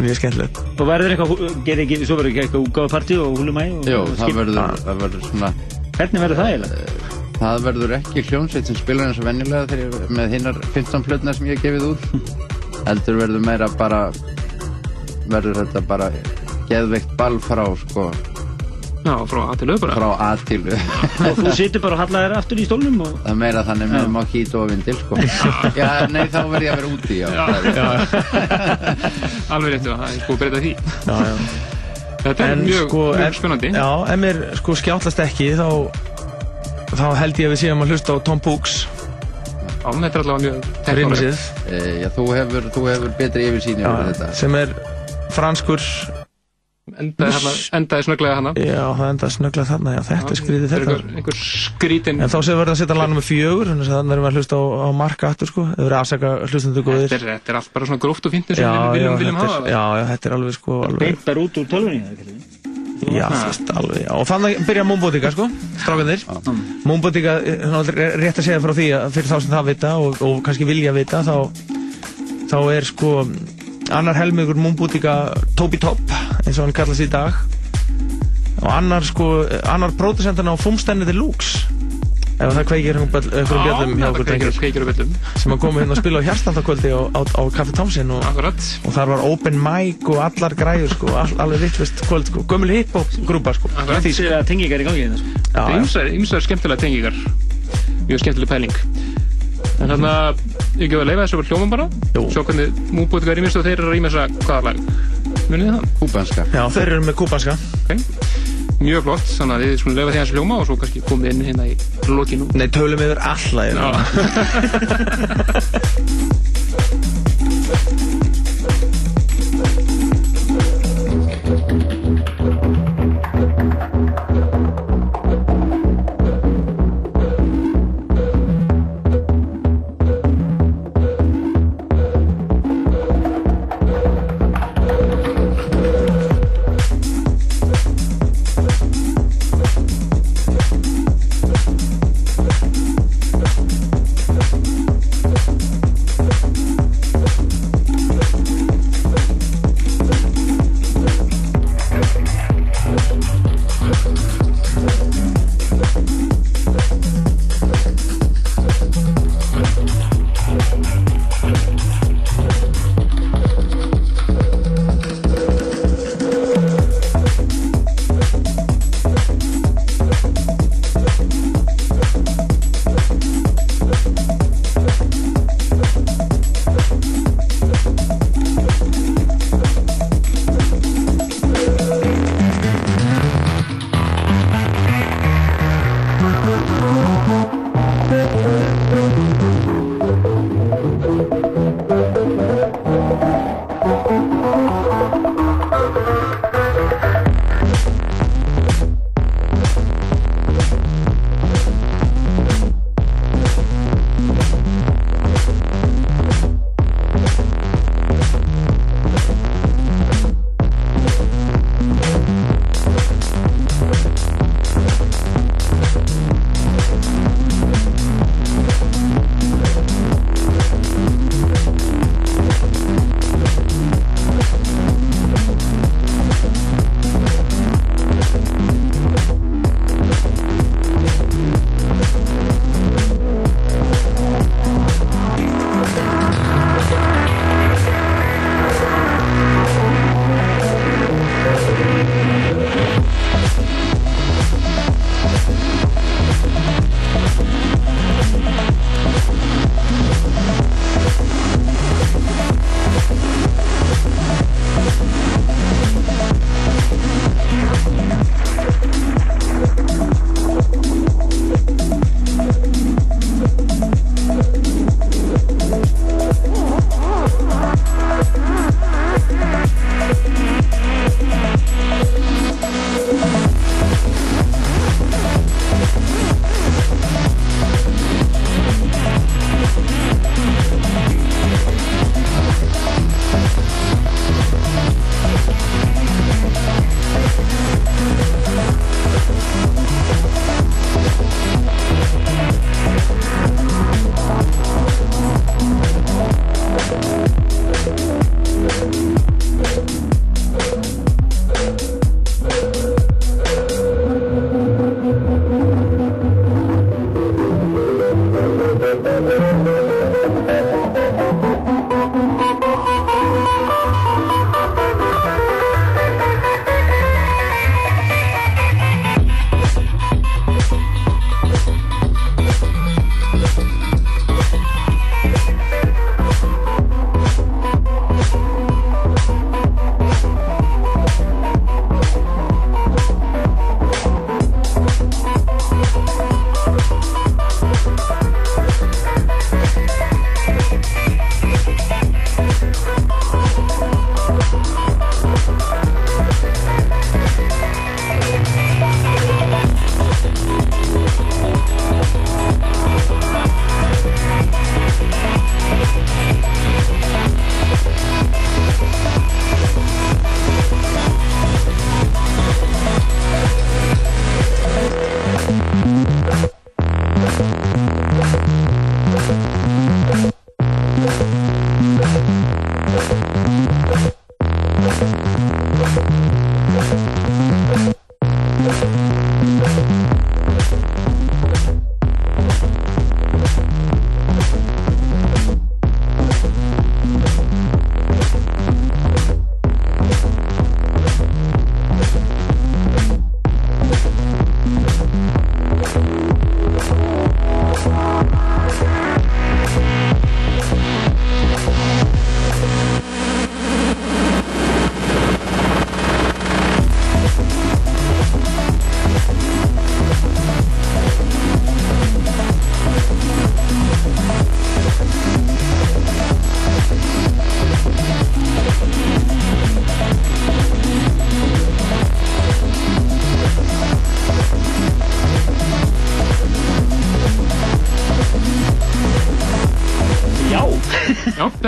[0.01, 0.61] mjög skemmtilegt.
[0.77, 1.15] Svo verður
[2.31, 3.65] ekki eitthvað útgáfa partí og húlumæ?
[3.79, 5.53] og- Jó, og það verður, svona
[6.01, 7.19] Hvernig verður það eiginlega?
[7.41, 11.47] Það verður ekki hljómsveit sem spilar eins og venjulega þegar með hinnar 15 plötna sem
[11.49, 12.03] ég hef gefið út
[12.87, 14.01] heldur verður meira bara
[15.31, 16.11] verður þetta bara
[16.69, 18.11] geðveikt ball frá sko
[19.01, 19.95] Já, frá að til lög bara.
[19.97, 20.61] Frá að til
[21.31, 23.15] Og þú situr bara og hallar þér aftur í stólnum og...
[23.25, 25.17] það er meira þannig með mojito og vindil sko.
[25.81, 27.29] Já, nei, þá verður ég að vera úti já,
[29.51, 30.73] Alveg réttu, það er sko að breyta því.
[31.09, 31.35] Já, já.
[32.21, 33.73] Þetta er En mjög, sko, mjög ef- spennandi.
[33.73, 35.69] Já, ef mér sko skjáttlast ekki þá
[37.01, 38.81] þá held ég að við séum að hlusta á Tom Pooks
[39.81, 44.11] Já, þetta er allavega mjög rýmisið e, Já, þú hefur, þú hefur betri yfirsýn yfir
[44.11, 44.29] þetta.
[44.37, 44.75] sem er
[45.33, 45.81] franskur
[47.01, 50.81] Endaði, hana, endaði snögglega hana Já, það enda snögglega þarna, já, þetta er skrítið þetta.
[50.81, 54.15] einhver, einhver skrítin En þá við verið að setja lag nummer fjögur þannig að þannig
[54.17, 55.67] erum við að hlusta á, á marka aftur sko.
[55.71, 57.07] Þau verið að afsaka hlustandu góðir.
[57.11, 59.11] Þetta er, þetta er allt bara svona gróft og fint eins Já, og við já,
[59.11, 59.61] viljum, viljum þetta hafa.
[59.61, 62.39] er, já, já, þetta er alveg sko alveg, Beintar út úr tölvunni eða ekki?
[63.01, 64.11] Já, þú veist, alveg, já.
[64.13, 65.47] Og þannig byrja Moonbotica, sko,
[65.81, 66.25] strákanir.
[66.85, 67.63] Moonbotica, eh,
[67.95, 70.69] er rétt að segja frá því að fyrir þá sem það vita og, og kannski
[70.69, 71.37] vilja vita, þá,
[72.53, 73.15] þá er sko
[73.95, 76.01] annar helmingur Moonbotica Toby Top,
[76.45, 77.37] eins og hann kallast í dag.
[78.61, 81.67] Og annar sko, annar pródusentan á Fumstenni Deluxe.
[82.41, 85.11] Ef það kveikir einhverjum bjöllum hjá okkur kveikir, drengir
[85.43, 88.95] sem að koma hérna að spila á Hjartandakvöldi á, á, á Kaffi Tomsin og, og
[88.97, 93.13] þar var open mic og allar græður sko, all, alveg vittvist kvöld sko, gömul hip-hop
[93.29, 95.37] grúpa sko Akkurat Því séu að tengingar í gangi hérna sko.
[95.51, 95.77] Já, já.
[95.83, 97.21] Ýmsar, ýmsar skemmtilega tengingar
[98.09, 99.21] Mjög skemmtileg pæling
[99.81, 100.43] En þannig að
[100.81, 101.87] ég gefa að leifa þessu bara hljóman bara.
[102.15, 102.23] Jú.
[102.35, 104.77] Sjá hvernig múbútika rýmist og þeir eru að rýmast að hvaða lag?
[105.51, 105.85] Munið þið það?
[106.01, 106.43] Kúbanska.
[106.53, 107.57] Já, þeir eru með kúbanska.
[107.85, 107.99] Okay.
[108.81, 111.43] Mjög flott, þannig að við skulum leifa því hans hljóma og svo kannski komið inn
[111.51, 111.75] hérna í
[112.09, 113.63] lokinu Nei, tölum yfir alla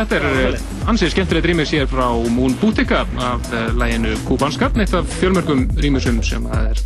[0.02, 4.94] þetta er eh, ansið skemmtilegt rýmis hér frá Moon Boutica af uh, læginu Kubanska, eitt
[4.98, 6.80] af fjölmörgum rýmisum sem að er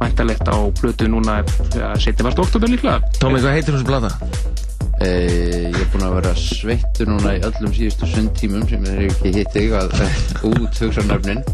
[0.00, 1.42] væntalegt á plötu núna
[1.76, 2.26] ja, 17.
[2.34, 2.98] oktober líklega.
[3.22, 4.10] Tómi, hvað heitir hún sem blata?
[4.98, 9.30] Eh, ég er búinn að vera sveittur núna í öllum síðustu sundtímum sem eru ekki
[9.36, 10.16] hitt þig að eh,
[10.48, 11.44] út hugsa nöfnin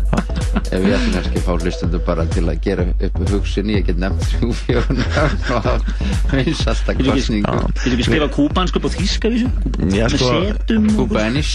[0.55, 3.99] ef ég ætti kannski að fá hlustundu bara til að gera upp hugsinni ég get
[4.03, 8.89] nefnt þrjú fjór nöfn og eins alltaf Getur kostningu ekki, getur ekki skrifa kúbansku upp
[8.89, 9.49] á þýska vísu?
[9.95, 11.51] Já, sko, fyrir?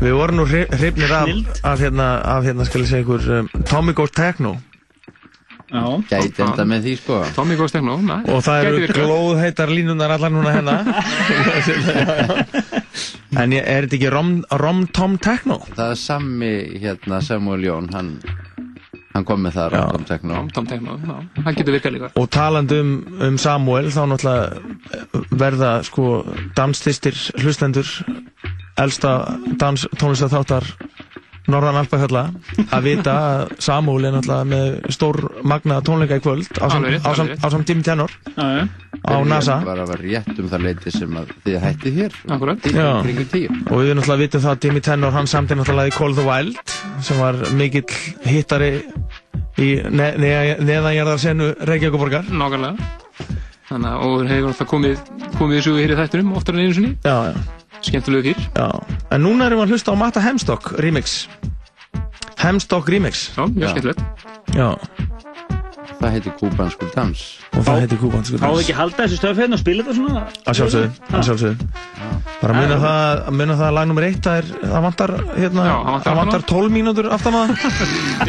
[0.04, 1.30] við vorum nú hri- hrifnir af,
[1.74, 4.56] af hérna, af hérna, skal ég segja ykkur, um, Tommy Goes Techno.
[5.70, 7.16] Já, gæti enda með því sko.
[7.36, 8.16] Tommy Góð Stegno, næ.
[8.34, 10.74] og það eru glóðheitar línunar allar núna hérna
[13.40, 14.30] En er þetta ekki Rom,
[14.60, 15.60] Rom Tom Techno?
[15.76, 16.50] það er sami
[16.82, 18.10] hérna Samuel Jón hann,
[19.14, 22.10] hann kom með það Random Techno Tom Techno, já, hann getur virkað líka.
[22.20, 22.92] Og talandi um,
[23.30, 26.08] um Samuel þá náttúrulega verða sko
[26.58, 27.88] danstistir hlustendur
[28.80, 29.14] elsta
[29.60, 30.68] dans tónlistar þáttar
[31.50, 32.26] Norðan Alpahjalla
[32.70, 35.18] að vita að Samuel er náttúrulega með stór
[35.48, 37.44] magna tónleika í kvöld á sam, Alveg rétt, á sam, alveg rétt.
[37.44, 38.62] á sam tími tenor já, já.
[39.10, 42.16] Á NASA Ég var rétt um það leiti sem að þið hætti hér
[43.04, 46.14] kringum tíu og við náttúrulega vitum það að Jimmy Tenor hann samti náttúrulega í Call
[46.18, 46.74] the Wild
[47.04, 47.84] sem var mikill
[48.26, 48.72] hittari
[49.60, 50.32] í ne ne
[50.64, 52.90] neðanjarðar senu Reykjavíkuborgar Nákvæmlega.
[53.70, 55.02] Þannig að, og hefur alltaf komið,
[55.38, 56.92] komið þessu hér í þættunum oftar en einu sinni.
[57.04, 57.34] já, já,
[57.86, 58.40] Skemmtilegu kýr.
[58.56, 58.66] já.
[59.14, 61.28] en núna erum við að hlusta á Matta Hemstock remix
[62.40, 63.44] Hemstock remix Já.
[63.46, 64.00] skemmtilegt.
[64.56, 64.68] já,
[66.00, 69.56] það heitir kúbanskur dans og það heitir Kúbanskur Fáðu ekki að halda þessu stöð hérna
[69.56, 70.22] og spila þetta svona?
[70.50, 71.66] að sjálfsögðu, að sjálfsögðu
[72.40, 75.12] bara að muna það, að muna það að lag nummer eitt það, er, það vantar,
[75.36, 77.52] hérna, Já, það vantar það vantar 12 mínútur aftan að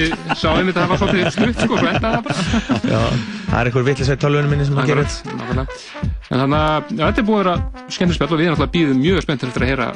[0.01, 2.81] Ég sá einmitt að það var svolítið stutt, sko, svo endaði það bara.
[2.91, 3.01] já,
[3.47, 5.67] það er einhver vitlisveit tölvunum minni sem að gera Akkurat, nákvæmlega.
[6.31, 7.55] En þannig að þetta er búið að vera
[7.91, 9.89] skemmtilegt spjall og við erum alltaf býðum mjög spenntir eftir að heyra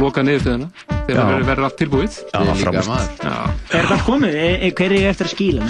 [0.00, 0.99] loka niðurstöðuna Já.
[1.10, 2.18] Þegar verður verður allt tilbúið.
[2.30, 3.24] Er líka frábært.
[3.80, 4.38] Er það komið?
[4.80, 5.68] Hver er ég eftir að skila?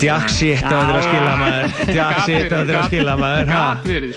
[0.00, 3.54] Jack shit er að skila maður Jack shit er að skila maður.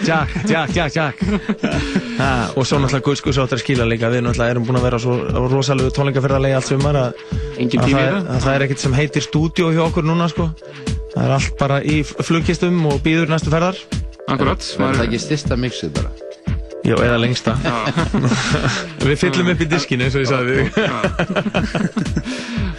[0.03, 1.23] Jack, Jack, Jack, Jack
[2.21, 2.31] ha?
[2.57, 5.17] Og svo náttúrulega Guðskus áttur að skila líka Við náttúrulega erum búin að vera svo
[5.51, 7.23] rosalegu tónleikaferðarlegi allt sumar að,
[7.61, 8.29] engin að, það, er, það.
[8.35, 10.49] að það er ekkert sem heitir stúdíó hjá okkur núna sko
[11.13, 13.79] Það er allt bara í flugkistum og býður næstu ferðar
[14.31, 14.63] Akkurat.
[14.79, 16.32] Verður það ekki styrsta mixið bara
[16.83, 17.53] Já, eða lengsta
[19.07, 20.55] Við fyllum upp í diskinu eins og ég sagði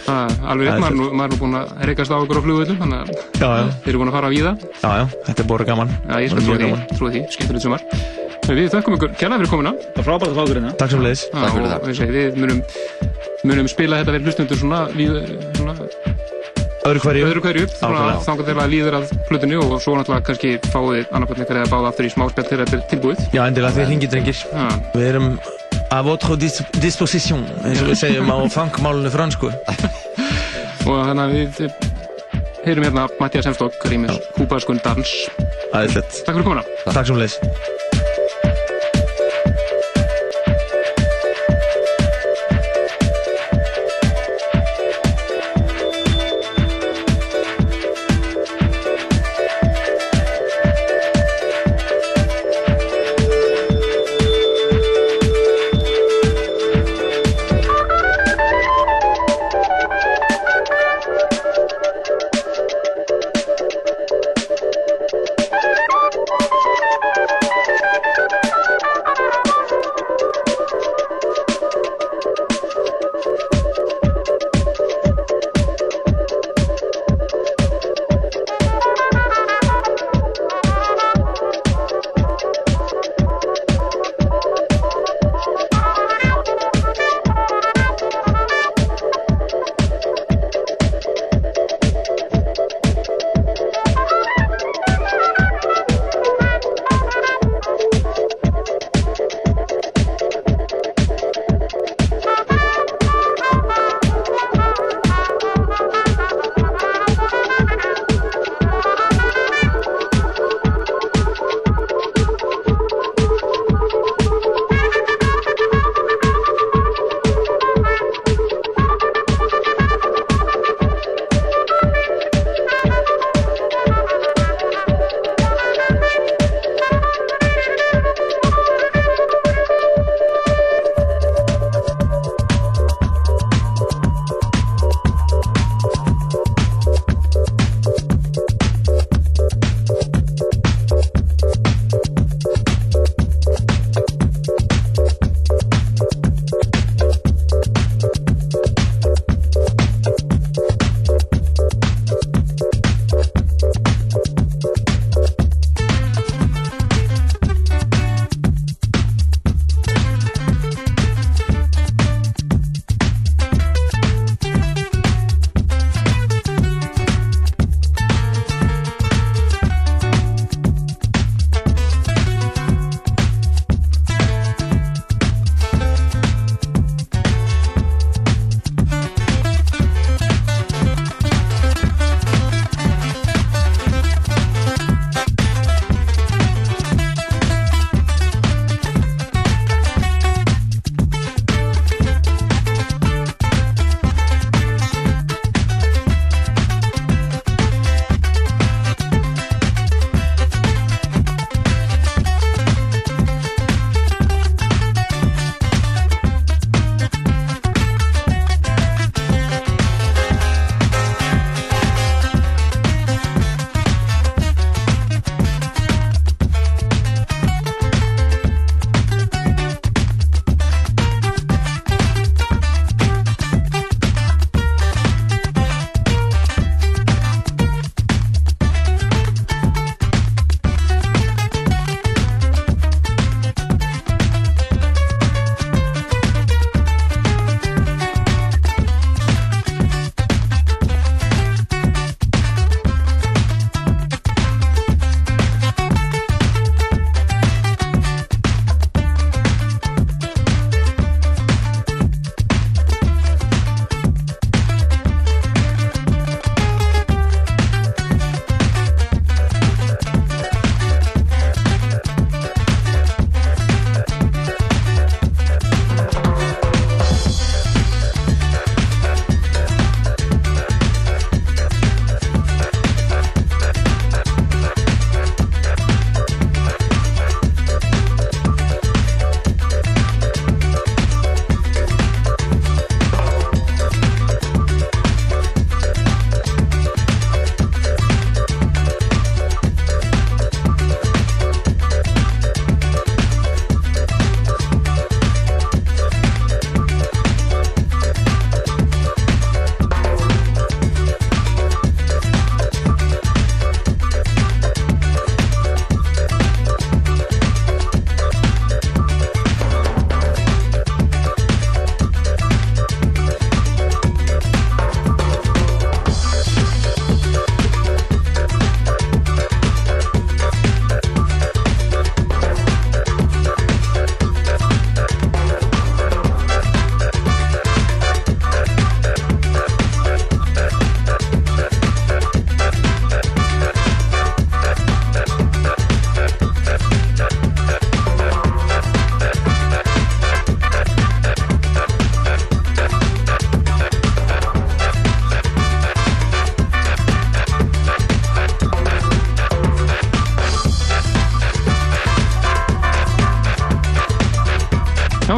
[0.05, 2.41] Ah, Alveg Það er maður er maður er nú búin að reykast á okkur á
[2.45, 4.51] flugvöldum, þannig að þeir eru búin að fara á víða.
[4.61, 7.85] já, já, þetta er búin gaman Já, ég skal trúa mjög því, því, skemmtilegt sumar.
[8.45, 9.71] En Við þökkum ykkur kærlega fyrir komuna.
[9.81, 10.73] Það er frábært að fá okkur hérna.
[10.77, 11.87] Takk sem leiðis Takk fyrir það.
[11.89, 12.61] Við, segi, við munum,
[13.49, 15.17] munum spila þetta verið hlustundur svona, við,
[15.57, 16.14] svona
[16.85, 17.25] Öðru hverju.
[17.25, 21.61] Öðru hverju, þangar til að líður að plötunni og svo náttúrulega kannski fáið annarkvæmt eitthvað
[21.63, 23.23] eða báða aftur í smáspjall þegar þetta er tilbúið.
[23.33, 24.43] Já, endilega því hringið drengir.
[24.51, 25.29] Já, Við erum
[25.89, 29.49] à votre dis disposition eins og við segjum á funkmálunu fransku
[30.89, 31.63] og þannig að við
[32.65, 35.15] heyrum hérna Mattias Hemstokk, rýmis Kúbaskun Dans.
[35.73, 36.21] Æðislegt.
[36.25, 36.65] Takk fyrir komuna.
[36.85, 37.41] Takk sem leiðis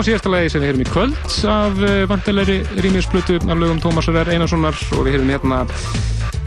[0.07, 1.15] síðasta lagi sem við heyrum í kvöld
[1.51, 4.29] af uh, vantilegri rýmisblutu af lögum Tómasar R.
[4.31, 5.57] Einarssonar og við heyrum hérna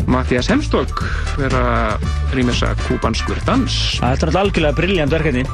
[0.09, 1.03] Mattias Hemstokk
[1.37, 1.99] vera
[2.32, 3.77] rýmisa kúbanskur dans.
[3.99, 5.45] Það er alltaf algjörlega brilljant verkefni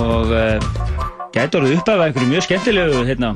[0.00, 0.66] og uh,
[1.36, 3.30] gæti orðið upp af einhverju mjög skemmtilegu hérna,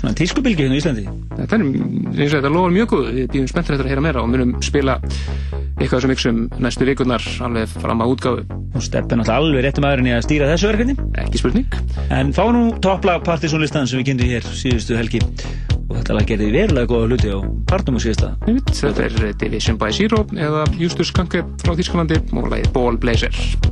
[0.00, 1.04] svona tískubilgi hérna í Íslandi.
[1.36, 4.24] Þetta er, eins og þetta lofar mjög góð, við býðum spenntur eftir að heyra meira
[4.24, 4.96] og munum spila
[5.76, 8.60] eitthvað sem ykkur næstu vikurnar alveg fram að útgáfu.
[8.72, 10.96] Og Stepp er náttúrulega alveg réttum aðurinn í að stýra þessu verkefni.
[11.20, 11.81] Ekki spurning.
[12.12, 15.22] En fá nú toppla partysónlistan sem við kynntum hér síðustu helgi
[15.88, 17.38] og þetta lag gerði verulega góða hluti á
[17.72, 18.34] partnum og síðasta.
[18.68, 23.71] Þetta er Division by Zero eða Justus Kanke frá Þísklandi og lagið Ball Blazer.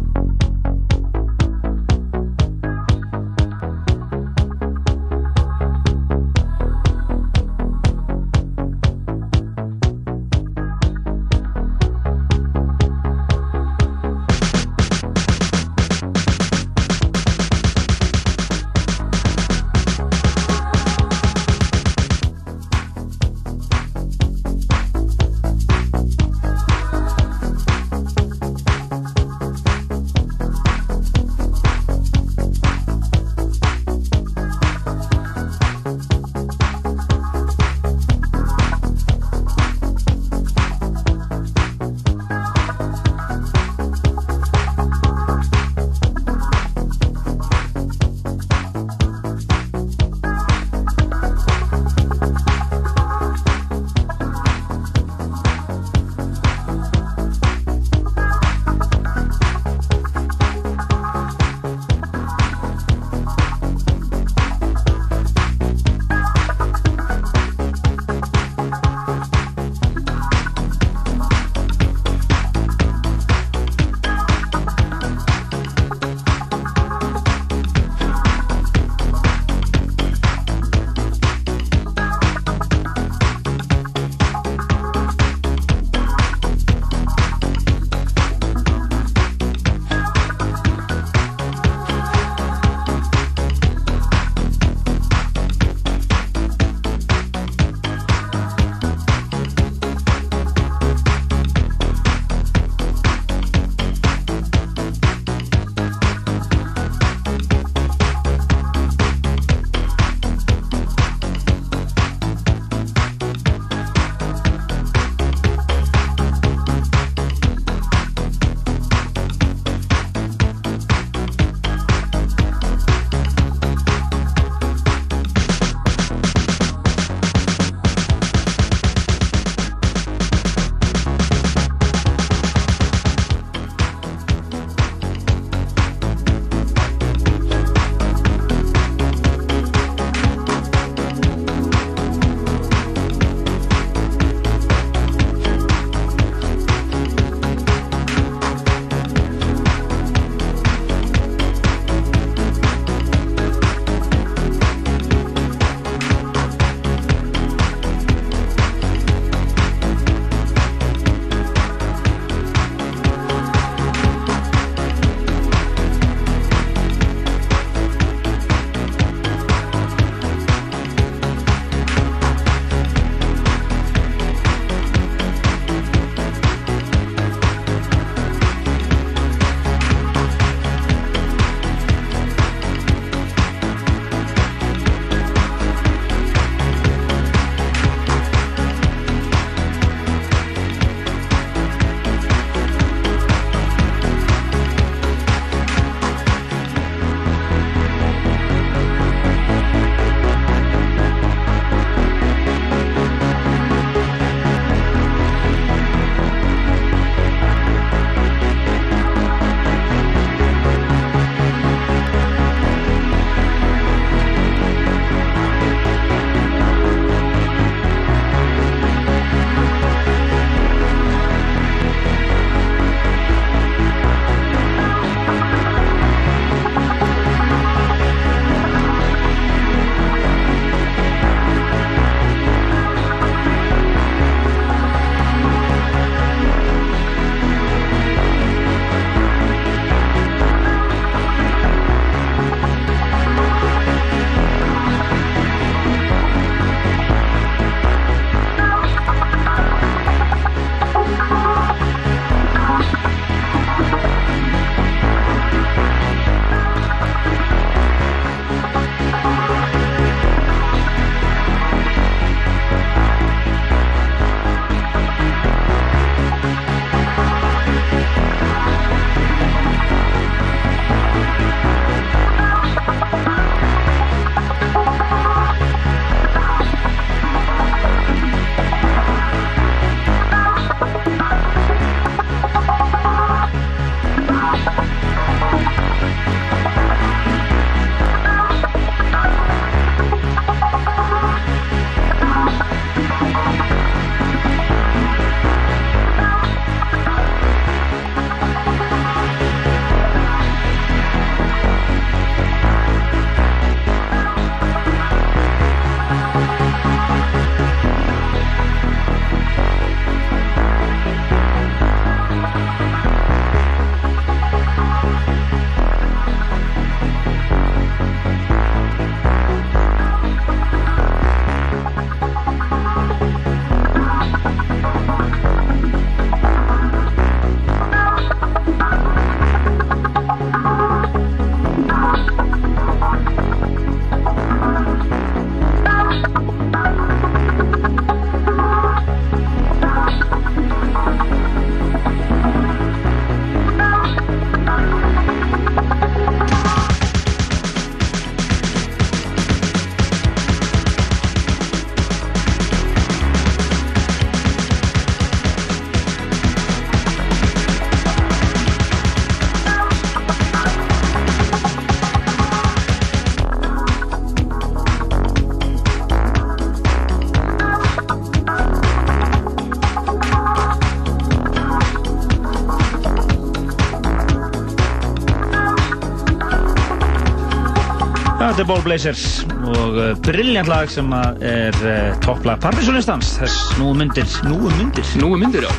[378.57, 384.27] The Ball Blazers og uh, brilljant lag sem er uh, topplag Partisonistans þess nú myndir,
[384.49, 385.07] nú myndir.
[385.21, 385.73] Nú myndir, já.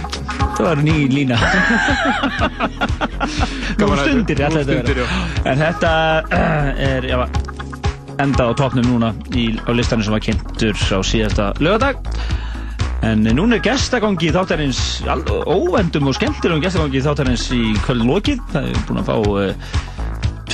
[0.55, 1.37] Það var ný lína.
[3.81, 4.97] Nú stundir, nú stundir.
[5.49, 5.91] En þetta
[6.27, 7.17] uh, er já,
[8.23, 11.95] enda á topnum núna í, á listanum sem var kynntur á síðasta lögadag
[13.01, 15.01] En núna er gestagangi í þáttarins
[15.49, 19.15] óvendum og skemmtilegum gestagangi í þáttarins í kvöld lokið Það er búin að fá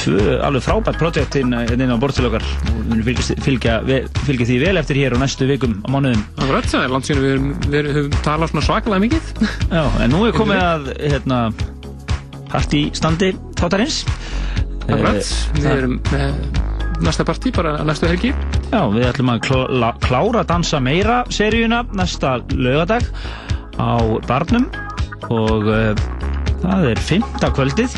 [0.08, 2.44] tvö alveg frábært projekt inn, inn á bortil okkar.
[2.72, 3.08] Og við munum
[3.44, 3.78] fylgja,
[4.26, 6.24] fylgja, því vel eftir hér á næstu vikum á mánuðum.
[6.40, 9.34] Það er landsýnum við, erum- við höfum talað svona svakalega mikið.
[9.78, 11.42] Já, en nú er komið að hérna,
[12.52, 14.02] partistandi þáttarins.
[14.88, 18.32] Akkurat, Eh, við það- erum með næsta partí bara næstu helgi.
[18.72, 23.04] Já, við ætlum að klá, klára dansa meira seríuna næsta lögadag
[23.78, 24.66] á barnum
[25.30, 25.94] og uh,
[26.64, 27.94] það er fymta kvöldið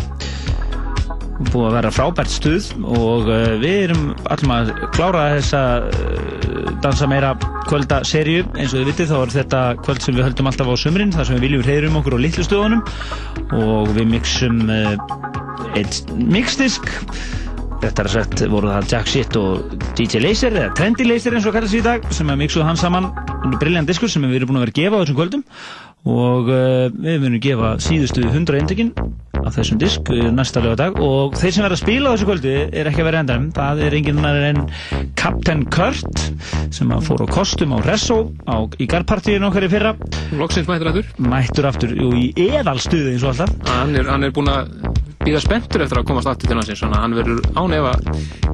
[1.47, 7.07] búið að vera frábært stuð og uh, við erum allum að klára þessa uh, dansa
[7.09, 7.33] meira
[7.69, 8.45] kvölda seríu.
[8.57, 11.29] Eins og þið vitið þá er þetta kvöld sem við höldum alltaf á sumrin þar
[11.29, 12.85] sem við viljum reyðrum okkur á litlu stöðunum.
[13.59, 14.95] Og við mixum uh,
[15.79, 16.89] eitt mixdisk.
[17.79, 21.55] Þetta er sett voru það Jack Shit og DJ Laser eða Trendy Laser eins og
[21.55, 23.13] kallast við í dag sem að mixuðu hann saman.
[23.61, 25.45] Brilljant diskur sem við erum búin að vera að gefa á þessum kvöldum
[26.07, 28.93] og uh, við munum gefa síðustu 100 eindekinn
[29.39, 32.55] af þessum disk uh, næsta lögadag og þeir sem verða að spila á þessu kvöldi
[32.69, 34.61] er ekki að vera endarum það er enginn annar en
[35.19, 36.23] Captain Kurt
[36.75, 39.93] sem að fór á kostum á Resso á, í garpartíðin okkar í fyrra.
[40.39, 41.11] Loksins mættur aftur.
[41.19, 43.55] Mættur aftur jú, í eðalstuði eins og alltaf.
[43.69, 44.71] Hann er, hann er búin að
[45.29, 47.91] býða spenntur eftir að komast aftur til hansins þannig að hann verður án efa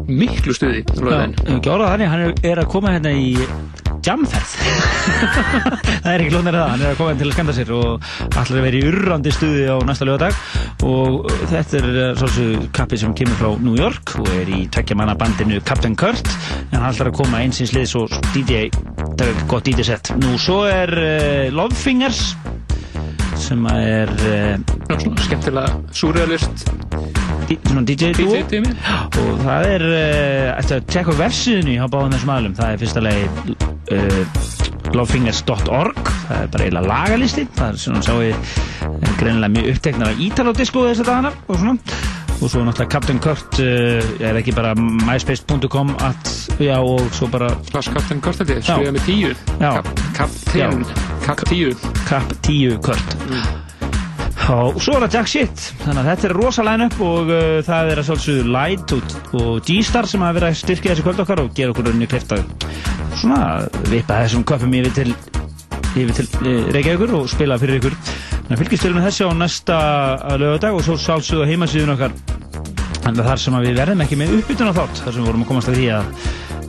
[0.10, 3.30] miklu stuði þannig, hann er, að koma hérna í
[4.06, 4.52] jamferð.
[6.04, 8.10] Það er ekki lónir það, hann er að koma hérna til að skenda sér og
[8.28, 10.42] allir að vera í urrandi stuði á næsta lögadag
[10.86, 15.00] og þetta er eh, svolítið kappi sem kemur frá New York og er í tvekja
[15.00, 16.30] manna bandinu Captain Kurt.
[16.68, 18.68] En hann ætlar að koma einsins liðs og DJ,
[19.16, 20.14] það er gott DJ set.
[20.22, 22.36] Nú svo er uh, Lovefingers
[23.40, 26.66] sem er uh, svona skemmtilega surrealist
[27.68, 28.34] svona DJ duo?
[28.34, 28.74] DJ tími
[29.22, 29.88] og það er
[30.56, 33.56] eftir að tjekka á vefsíðunni á báðum þessum aðlum það er fyrsta lagi
[33.96, 34.22] uh,
[34.96, 38.54] lovefingers.org það er bara eiginlega lagalisti það er svona sá ég
[39.20, 43.60] greinilega mjög uppteknar af Ítalodisco þess að dagana og svona og svo náttúrulega Captain Kurt
[43.64, 48.74] uh, er ekki bara myspace.com og svo bara Slash Captain Kurt þetta er Já.
[48.76, 49.36] skrifað með tíu.
[51.26, 51.76] Cap- tíu.
[52.10, 53.16] Cap 10 Kurt.
[54.52, 55.64] Og svo er það Jack Shit.
[55.82, 59.16] Þannig að þetta er rosalega upp og uh, það er að svolítið Light og,
[59.66, 62.44] G-Star sem hafa verið að styrkja þessi kvöld okkar og gera okkur rauninni klift að
[63.16, 63.40] svona
[63.90, 65.16] vipa þessum köpum yfir til
[66.04, 67.96] yfir til uh, Reykjavíkur og spila fyrir ykkur.
[68.36, 69.78] Þannig að fylgjast til með þessi á næsta
[70.42, 72.16] lögadag og svo sálsögðu heimasíðun okkar.
[73.06, 75.30] Þannig að þar sem að við verðum ekki með uppbytun á þátt þar sem við
[75.30, 76.08] vorum að komast að því að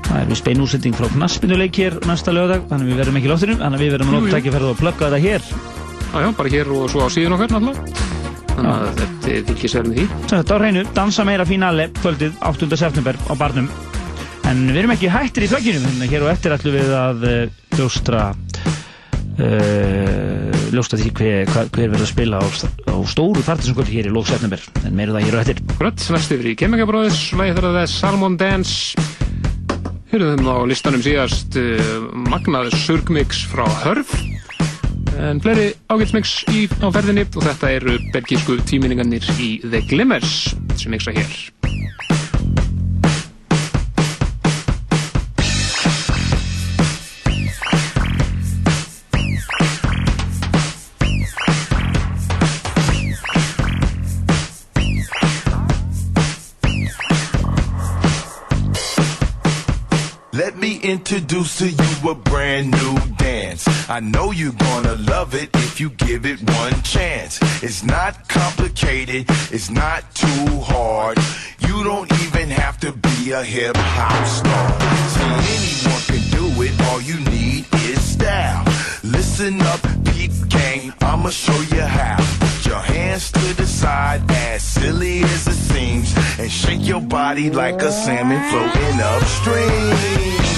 [0.06, 3.26] það er við spein úsending frá knaspinuleik hér næsta lögadag þannig að við verðum ekki
[3.26, 4.26] í loftinu þannig að við verðum að Jú, jú.
[4.26, 5.48] nota tækifærið og plugga þetta hér.
[6.06, 8.14] Já, já, bara hér og svo á síðun okkar náttúrulega.
[8.56, 10.06] Þannig að þetta er ekki sér með því.
[10.30, 12.70] Þetta á hreinu, dansa meira fínale kvöldið 8.
[12.80, 13.68] september á barnum.
[14.46, 17.36] En við erum ekki hættir í þannig að hér og eftir ætlum við að uh,
[17.76, 18.28] ljóstra
[19.42, 24.28] uh, ljóstra því hver, hver, verður að spila á, á stóru fartisumkvöldi hér í lók
[24.30, 24.62] september.
[24.84, 25.62] En meira það hér og eftir.
[25.74, 29.06] Akkurat, næst yfir í Kemminga Bróðis Lægi þar að það er Salmon Dance
[30.12, 34.14] Hörðum á listanum síðast uh, Magnaður Surgmix frá Hörf.
[35.16, 37.26] En fleiri ágætsmix í, á ferðinni.
[37.34, 41.32] Og þetta eru belgísku tíminningarnir í The Glimmers sem mixa hér
[60.86, 63.66] introduce to you a brand new dance.
[63.90, 67.40] I know you're gonna love it if you give it one chance.
[67.60, 71.18] It's not complicated, it's not too hard.
[71.58, 74.68] You don't even have to be a hip hop star.
[75.14, 78.64] See, anyone can do it, all you need is style.
[79.02, 82.18] Listen up, peep gang, I'ma show you how.
[82.38, 87.50] Put your hands to the side, as silly as it seems, and shake your body
[87.50, 90.55] like a salmon floating upstream.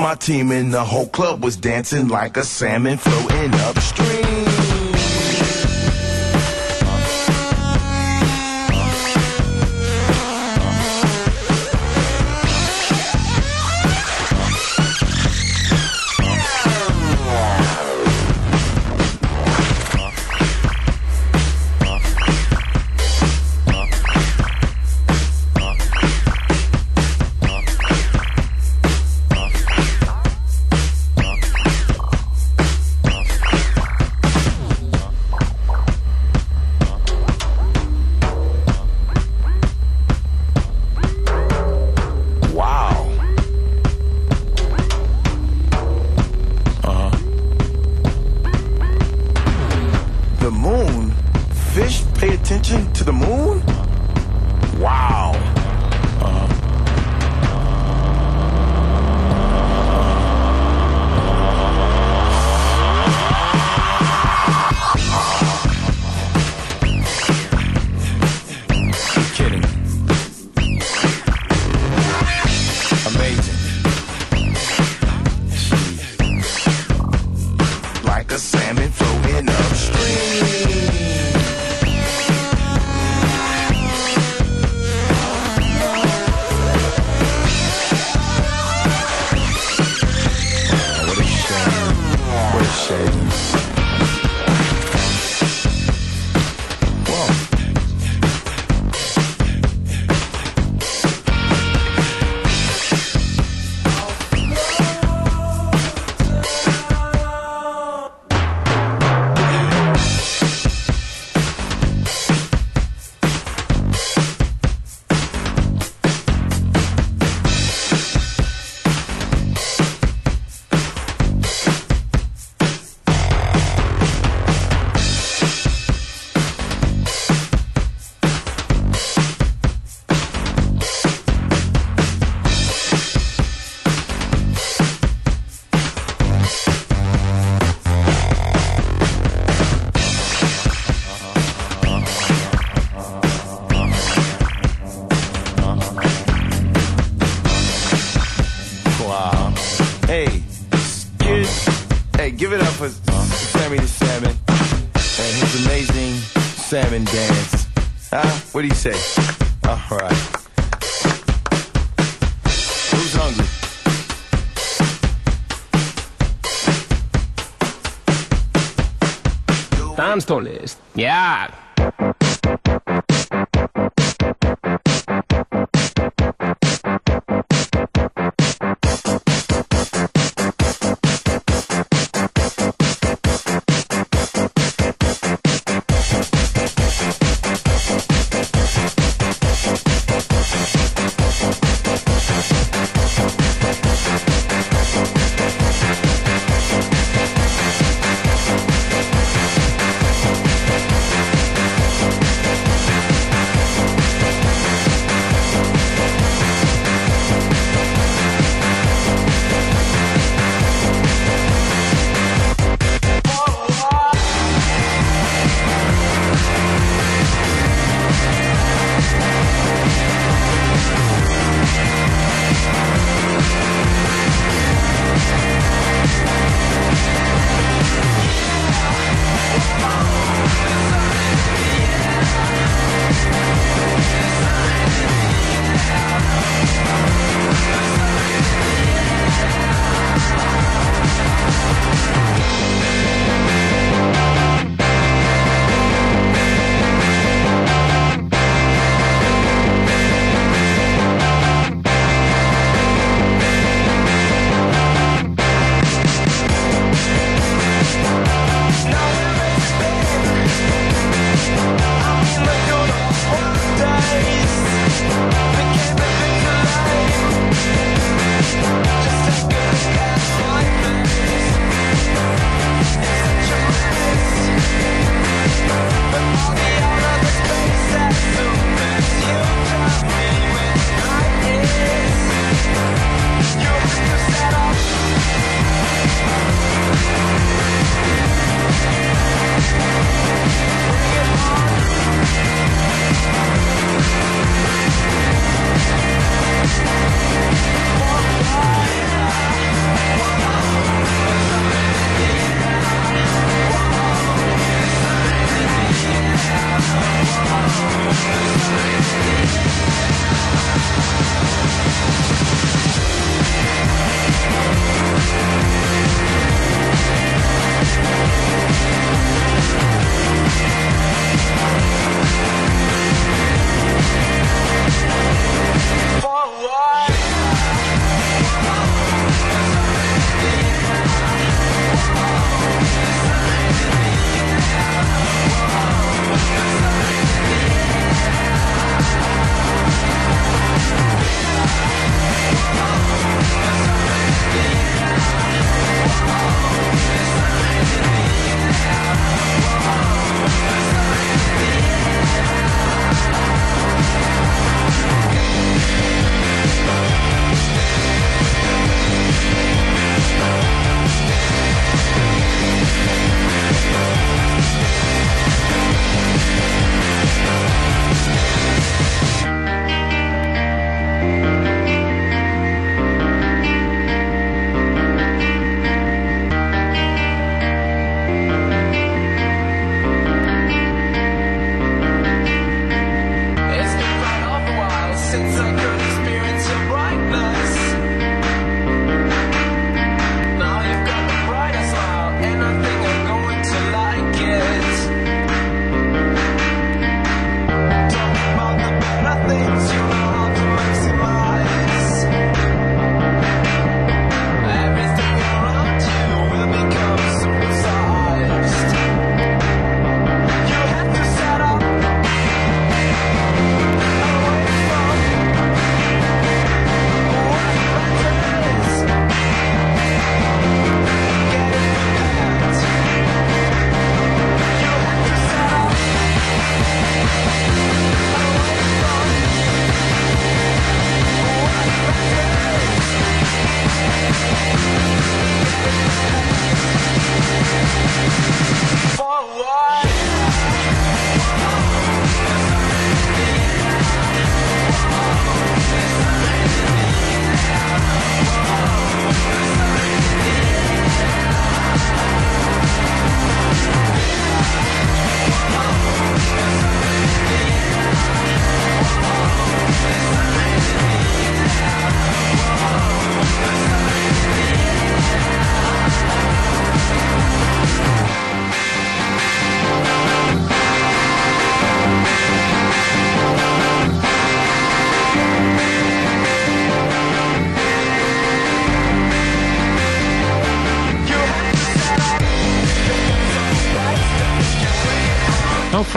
[0.00, 4.49] my team and the whole club was dancing like a salmon floating upstream.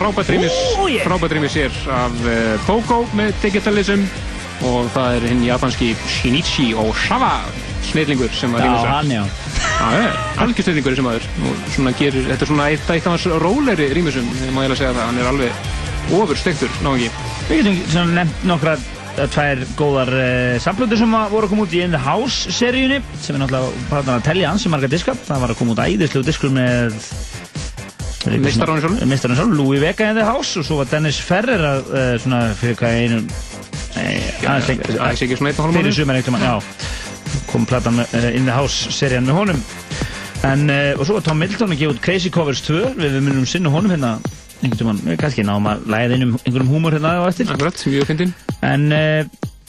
[0.04, 0.56] Frábært rýmis,
[1.06, 4.02] frábært rýmis hér af uh, Pogo með Digitalism
[4.68, 7.38] og það er hinn japanski Shinichi Osawa
[7.88, 8.90] snillingur sem að Já, rýmisa.
[8.98, 9.22] hann já.
[9.64, 10.10] Já, já,
[10.44, 11.28] algjör snillingur sem aður.
[11.48, 15.08] Og svona gerir, þetta er svona eitt, af hans róleri rýmisum, maður eiginlega segja það,
[15.08, 17.10] hann er alveg ofur stektur, náðungi.
[17.48, 21.78] Við getum nefnt nokkra eh, tvær góðar uh, samplötu sem að voru að koma út
[21.80, 25.56] í In the House seríunni sem er náttúrulega að telja ansi marga diska það var
[25.56, 27.00] að koma út æðislu diskur með
[28.24, 29.08] Meistarann sjálfur.
[29.10, 32.42] Mistarinn sjálf, Louis Vega In the House og svo var Dennis Ferrer að uh, svona
[32.58, 33.20] fyrir hvað einu
[33.98, 34.14] nei,
[34.48, 36.56] aðeins ekki svona hálfan fyrir sumar veginn, já.
[37.52, 39.62] Kom platan uh, In the House serían með honum.
[40.48, 43.48] En uh, og svo var Tom Middleton að gefa út Crazy Covers 2 við, munum
[43.50, 44.16] sinna honum hérna
[44.64, 47.52] einhvern veginn, kannski náum að læða inn um einhverjum húmor hérna á eftir.
[47.52, 48.32] Akkurat, mjög fyndin
[48.64, 49.26] En uh,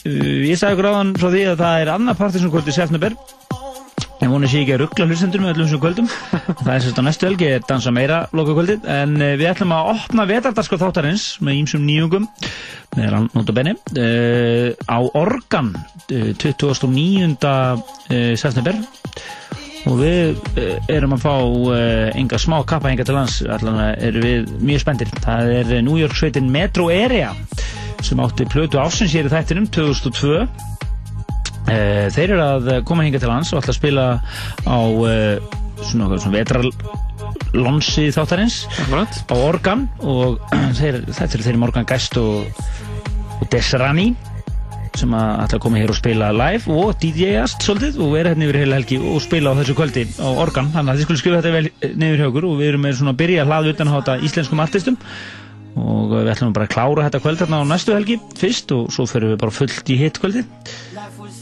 [0.06, 2.76] ég sagði ykkur áðan frá því að það er annað partysón kvöld í
[4.24, 6.06] september En vonu sé ekki að ruggla hlustendur með öllum þessum kvöldum.
[6.64, 9.74] Það er sérst á næstu helgi er dansa meira loka kvöldið En uh, við ætlum
[9.76, 12.28] að opna vetardarskar þáttarins með ímsum nýjungum
[12.96, 17.36] með notabenni uh, á Organ uh, 29.
[17.44, 18.78] Uh, september.
[19.84, 21.34] Og við uh, erum að fá
[22.16, 26.16] enga smá kappa enga til lands allan erum við mjög spendir það er New York
[26.16, 27.34] sveitin Metro Area
[28.04, 30.73] sem átti plötu ásins hér í þættinum 2002 uh,
[31.64, 34.06] þeir eru að koma hinga til lands og ætla að spila
[34.68, 35.54] á uh,
[35.84, 38.60] svona, okkar svona vetrarlonsi þáttarins.
[38.84, 39.18] Akkurat.
[39.30, 40.38] á Organ og
[40.78, 42.62] þeir, þetta eru þeir Morgan Geist og,
[43.40, 44.12] og Desrani
[44.94, 48.46] sem að ætla að koma hér og spila live og DJ-ast svolítið og vera hérna
[48.46, 50.70] yfir heila helgi og spila á þessu kvöldi á Organ.
[50.74, 53.14] Þannig að þið skulle skrifa þetta vel niður hjá okkur og við erum með svona
[53.14, 54.98] að byrja að hlaða utan á þetta íslenskum artistum.
[55.74, 59.08] Og við ætlum bara að klára þetta kvöld hérna á næstu helgi fyrst og svo
[59.10, 60.44] fyrir við bara fullt í hitt kvöldi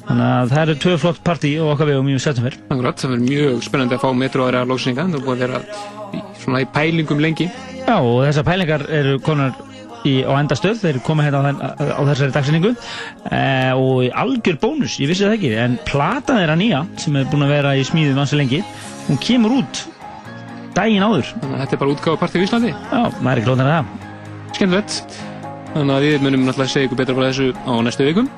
[0.07, 3.27] þannig að það eru tvö flott partí og okkar vegum í september Akkurat, það verður
[3.29, 5.61] mjög spennandi að fá metro aðra lóksinga, það búið að vera
[6.43, 7.47] svona í pælingum lengi.
[7.83, 9.55] Já og þessar pælingar eru konar
[10.09, 11.63] í, á endastöð, þeir koma hérna á, þenn,
[11.95, 13.43] á þessari dagsinningu e,
[13.79, 17.47] og í algjör bónus, ég vissi það ekki en platan þeirra nýja sem er búin
[17.47, 18.63] að vera í smíðum ansi lengi,
[19.09, 19.85] hún kemur út
[20.77, 22.73] daginn áður Þannig að þetta er bara útgáfa partí í Íslandi.
[22.73, 24.09] Já, maður er ekki lóðan að það
[24.53, 25.21] Skemmtilegt.
[25.73, 28.29] Þannig að við munum náttúrulega segja ykkur betra frá þessu á næstu vikum.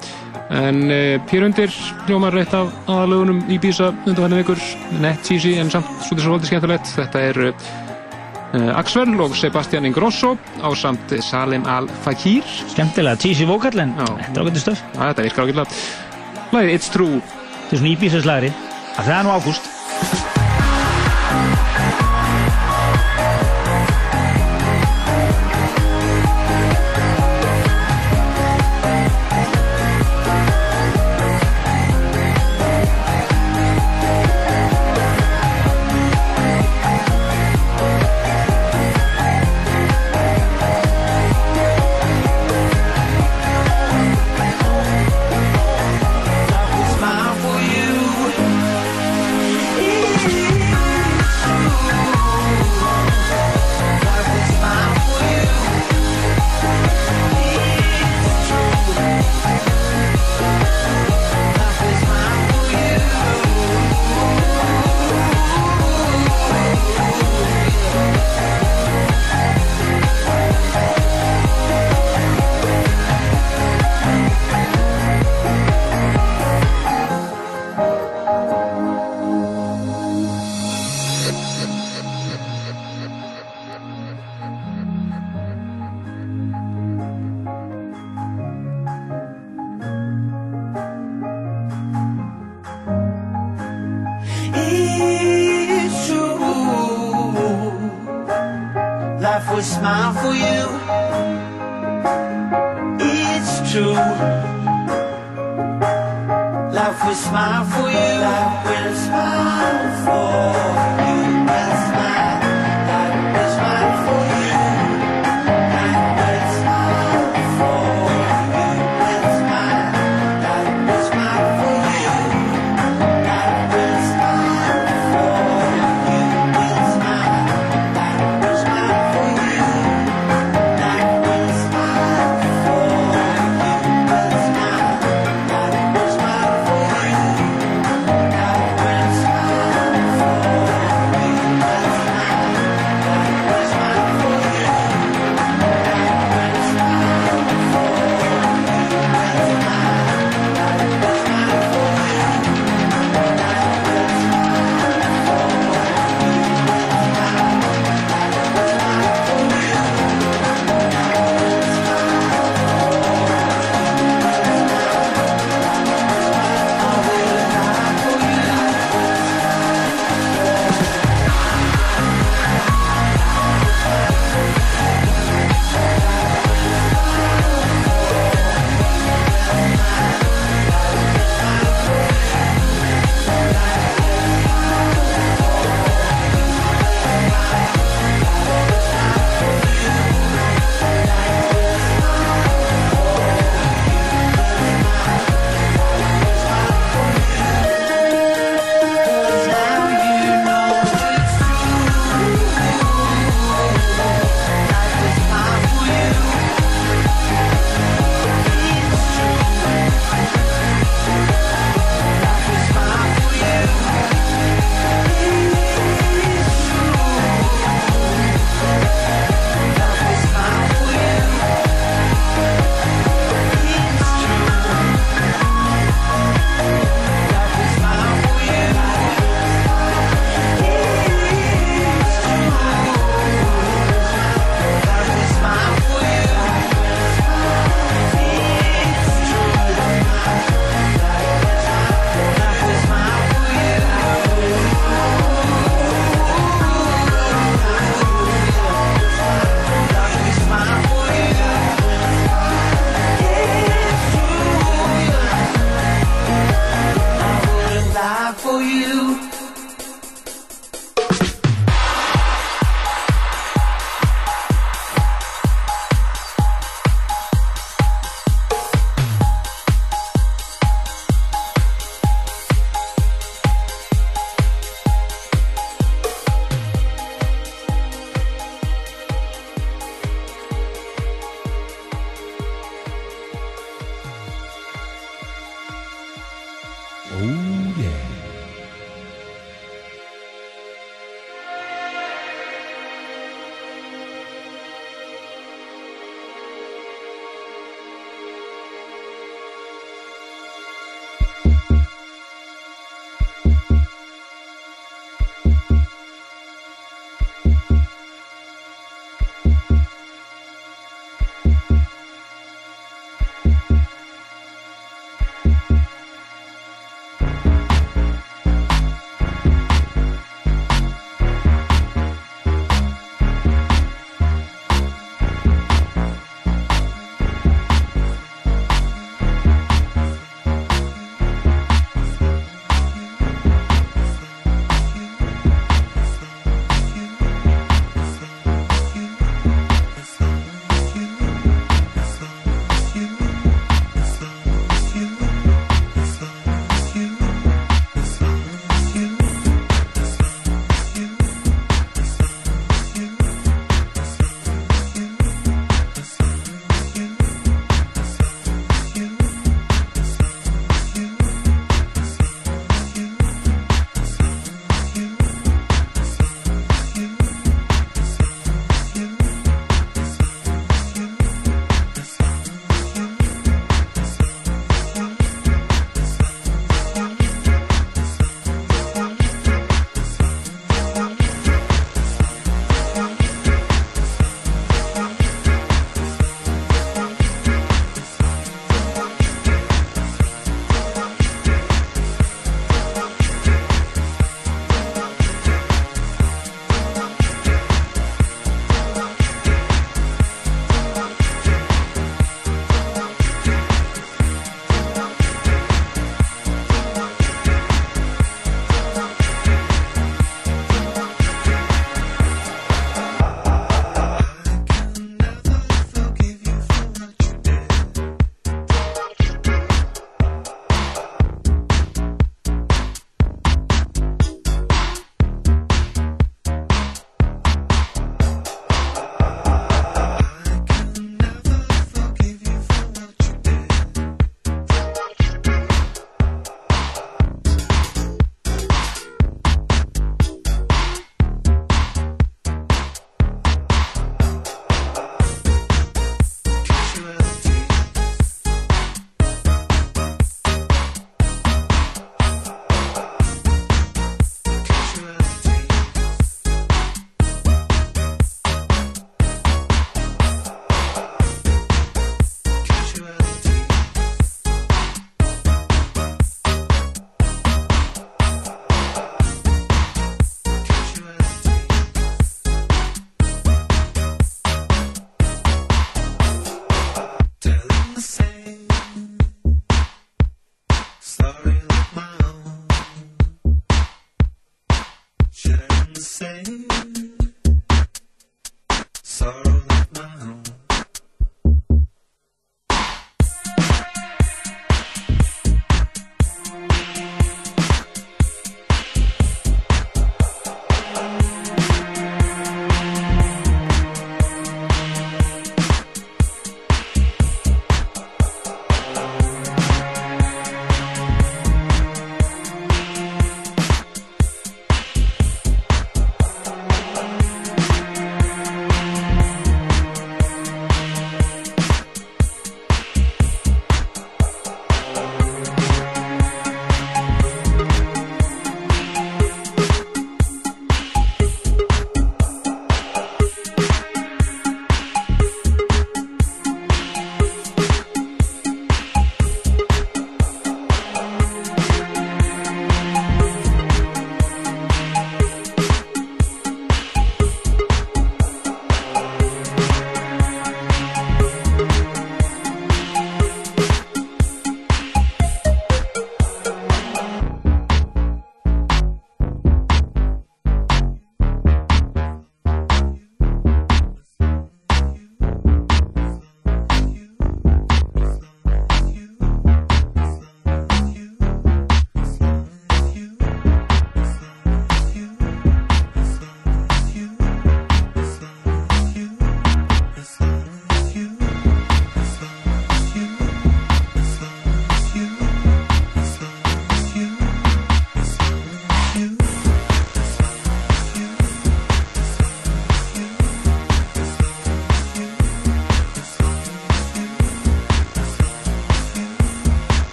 [0.52, 1.72] En uh, hér undir
[2.04, 4.60] hljómar reitt af aðalögunum í Bísa undan hvernig vikur,
[5.00, 6.90] nett cheesy en samt svolítið svolítið skemmtilegt.
[6.98, 7.54] Þetta er uh,
[8.78, 12.44] Axwell og Sebastian Ingrosso á samt Salim Al-Fakir.
[12.74, 14.84] Skemmtilega, cheesy vokal en þetta er ágættu stöf.
[14.98, 15.80] Þetta virkar ágætlega.
[16.52, 17.22] Læðið It's True.
[17.24, 18.52] Þetta er svona íbísaslagri,
[18.94, 19.72] að það er nú ágúst.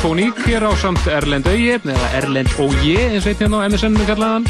[0.00, 3.98] Fóník hér á samt Erlend Augi eða Erlend Ógi eins og einn hérna á MSN
[4.08, 4.46] kallaðan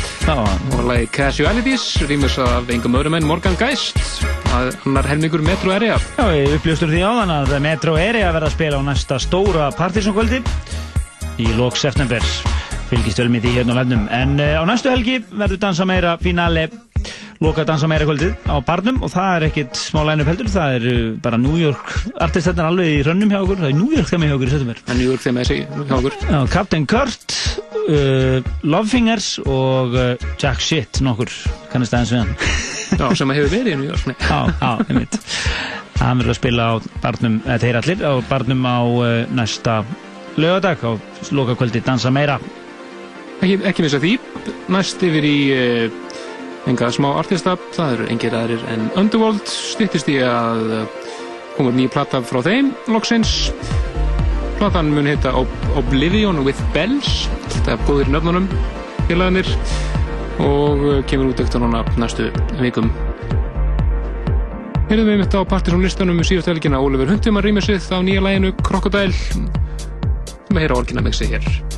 [0.76, 3.98] og lagi Casualities rýmis af engum öðrum en Morgan Geist
[4.54, 5.96] að hann er helmingur Metro Area.
[6.14, 10.38] Já, við uppljóstum því áðan að Metro Area verða að spila á næsta stóra partysónkvöldi
[11.42, 12.22] í lók september.
[12.92, 16.14] Fylgist vel með því hérna á lefnum en uh, á næstu helgi verður dansa meira
[16.22, 16.68] finale
[17.40, 20.82] loka dansa meira kvöldið á barnum og það er ekkit smá line-up heldur það er
[21.24, 24.34] bara New York artistentar alveg í rönnum hjá okkur það er New York þeim hjá
[24.34, 26.16] okkur í september Það er New York þeim hjá okkur.
[26.20, 27.36] Já, Captain Kurt
[27.80, 31.32] uh, Lovefingers og uh, Jack Shit nokkur
[31.72, 32.36] kannast aðeins við hann.
[33.00, 34.16] Já, sem að hefur verið í New York nei.
[34.20, 35.18] Já, já, einmitt.
[36.00, 39.08] Hann verður að spila á barnum, eða þeir allir á barnum á uh,
[39.40, 39.80] næsta
[40.36, 40.92] lögadag á
[41.32, 42.36] loka kvöldi dansa meira.
[43.40, 44.18] Ekki, ekki missa því
[44.72, 46.00] næst yfir í uh,
[46.68, 49.46] enga smá artista það eru engir aðrir en Underworld.
[49.48, 50.82] Styttist í að uh,
[51.56, 53.52] koma nýja platta frá þeim loksins.
[54.60, 58.50] Platan mun heita Ob Oblivion with Bells þetta er góðir nöfnunum
[59.08, 59.48] félagarnir
[60.40, 62.28] og uh, kemur út eftir núna næstu
[62.60, 62.92] vikum.
[64.90, 66.82] Heyrðum við mitt á partysón listanum um síðast helgina.
[66.82, 69.14] Ólefur Hundum að rýma sig á nýja læginu Crocodile.
[69.14, 71.69] Sem að heyra sig hér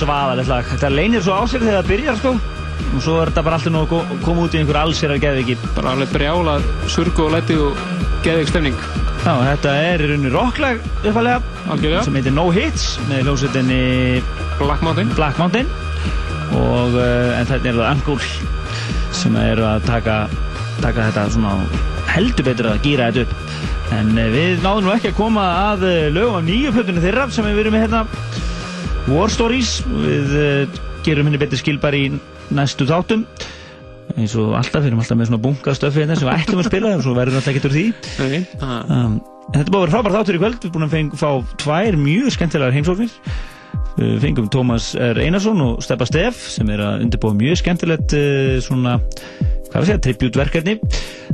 [0.00, 0.64] svaðalegt lag.
[0.74, 2.34] Þetta leynir svo á sér þegar það byrjar, sko.
[2.94, 5.56] Og svo er þetta bara alltaf nú að ko- koma út í einhver allsýrar geðviki.
[5.76, 6.58] Bara alveg brjála,
[6.90, 7.78] surgu og læti og
[8.26, 8.76] geðveik stemning.
[9.24, 11.40] Já, þetta er í rauninni rocklag uppalega.
[11.70, 12.02] Algjörlega.
[12.04, 14.22] Sem heitir No Hits með hljómsveitinni
[14.58, 15.08] Black Mountain.
[15.16, 15.70] Black Mountain.
[16.54, 18.18] Og, uh, en þetta er það Angul
[19.14, 20.18] sem eru að taka,
[20.82, 21.54] taka þetta svona
[22.12, 23.34] heldur betur að gýra þetta upp.
[23.94, 27.26] En uh, við náðum nú ekki að koma að uh, lögum af nýju plötunni þeirra
[27.32, 28.04] sem við verðum með hérna
[29.10, 29.82] War Stories.
[29.84, 32.08] Við uh, gerum henni betur skil bara í
[32.54, 33.26] næstu þáttum.
[34.14, 36.68] Eins og alltaf, við erum alltaf með svona bunga stöfi hérna sem við ætlum að
[36.70, 37.86] spila og svo verður alltaf ekkert úr því.
[38.60, 39.16] Það Um,
[39.52, 41.98] þetta búið að vera frábært þáttur í kvöld, við erum búin að feng, fá tvær
[42.00, 43.16] mjög skemmtilegar heimsóknir.
[43.94, 45.20] Við fengum Tómas R.
[45.22, 48.96] Einarsson og Steppa Steff sem er að undirbúa mjög skemmtilegt uh, svona,
[49.68, 50.78] hvað er að segja, tributverkefni.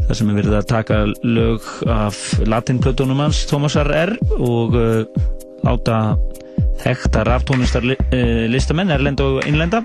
[0.09, 4.17] Það sem er verið að taka lög af latinplötunum hans Tómasar R.
[4.41, 5.25] og uh,
[5.67, 6.01] láta
[6.81, 9.83] þekta raftónlistar li, uh, listamenn, erlenda og innlenda,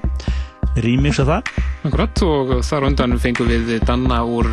[0.83, 1.53] rýmix af það.
[1.87, 4.49] Akkurat og þar undan fengum við Danna úr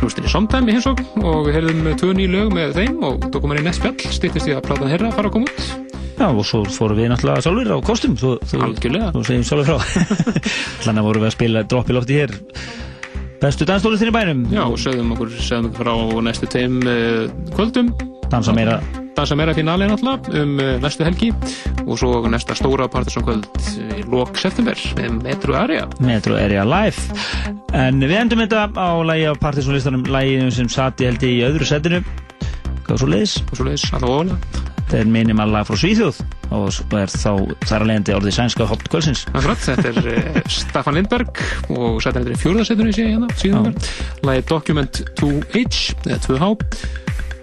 [0.00, 3.82] hljóstinni Somtime í hinsókn og heyrðum tvö ný lög með þeim og tókum henni næst
[3.82, 5.90] spjall, stýttist í að platan herra fara að koma út.
[6.20, 9.68] Já, og svo fórum við náttúrulega sjálfur á kostum þú, þú, Algjörlega Þú segjum sjálfur
[9.70, 9.78] frá
[10.84, 12.34] Þannig vorum við að spila droppi lofti hér
[13.40, 14.40] Bestu danstólistin í bænum?
[14.52, 17.88] Já, og sögðum okkur, sögðum okkur frá næstu tveim uh, kvöldum.
[18.28, 18.74] Dansa meira.
[19.16, 21.30] Dansa meira finali náttúrulega um uh, næstu helgi.
[21.86, 23.48] Og svo næsta stóra partisan kvöld
[23.96, 25.88] í lok september með Metro Area.
[26.04, 27.20] Metro Area Live.
[27.72, 32.04] En við endum þetta á lagi á partysónlistanum Laginu sem sati held í öðru setinu.
[32.84, 33.38] Hvað svo leiðis?
[33.48, 36.16] Hvað svo leiðis, alltaf ofalega Þetta er minimal lag frá Svíþjóð
[36.50, 37.28] og er þá
[37.62, 41.42] þar að leiðandi orðið sænska hopt kvölsins Akkurat, þetta er uh, Staffan Lindberg
[41.76, 43.92] og sættir þetta í fjórðarsetunni sé ég hérna, síðan þar.
[44.26, 45.62] Lagi Document 2H,
[46.08, 46.50] eða 2H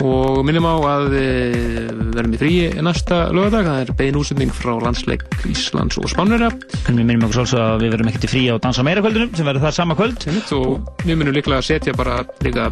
[0.05, 4.53] og minnum á að uh, við verðum í fríi næsta lögadag, það er bein útsending
[4.53, 6.51] frá landsleik Íslands og Spánverja.
[6.87, 9.35] En við minnum okkur svolítið að við verðum ekkert í frí á Dansa meira kvöldunum
[9.37, 10.27] sem verður það sama kvöld.
[10.57, 12.69] Og við minnum líklega að setja bara líka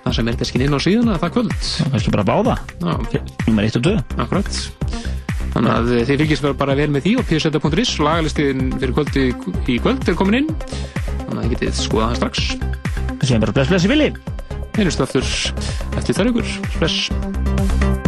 [0.00, 1.56] það sem er deskin inn á síðuna það kvöld.
[1.94, 2.58] Kannski bara báða.
[3.48, 4.52] Númer 1 og 2 Akkurat.
[5.50, 9.24] Þannig að þið fylgjast bara vel með því og pseta.is lagalistiðin fyrir kvöldi
[9.66, 10.52] í kvöld er komin inn.
[11.26, 12.38] Þannig að þið getið skoða það strax
[14.76, 15.26] Heyrjumst aftur
[15.98, 17.99] eftir þar ykkur Bless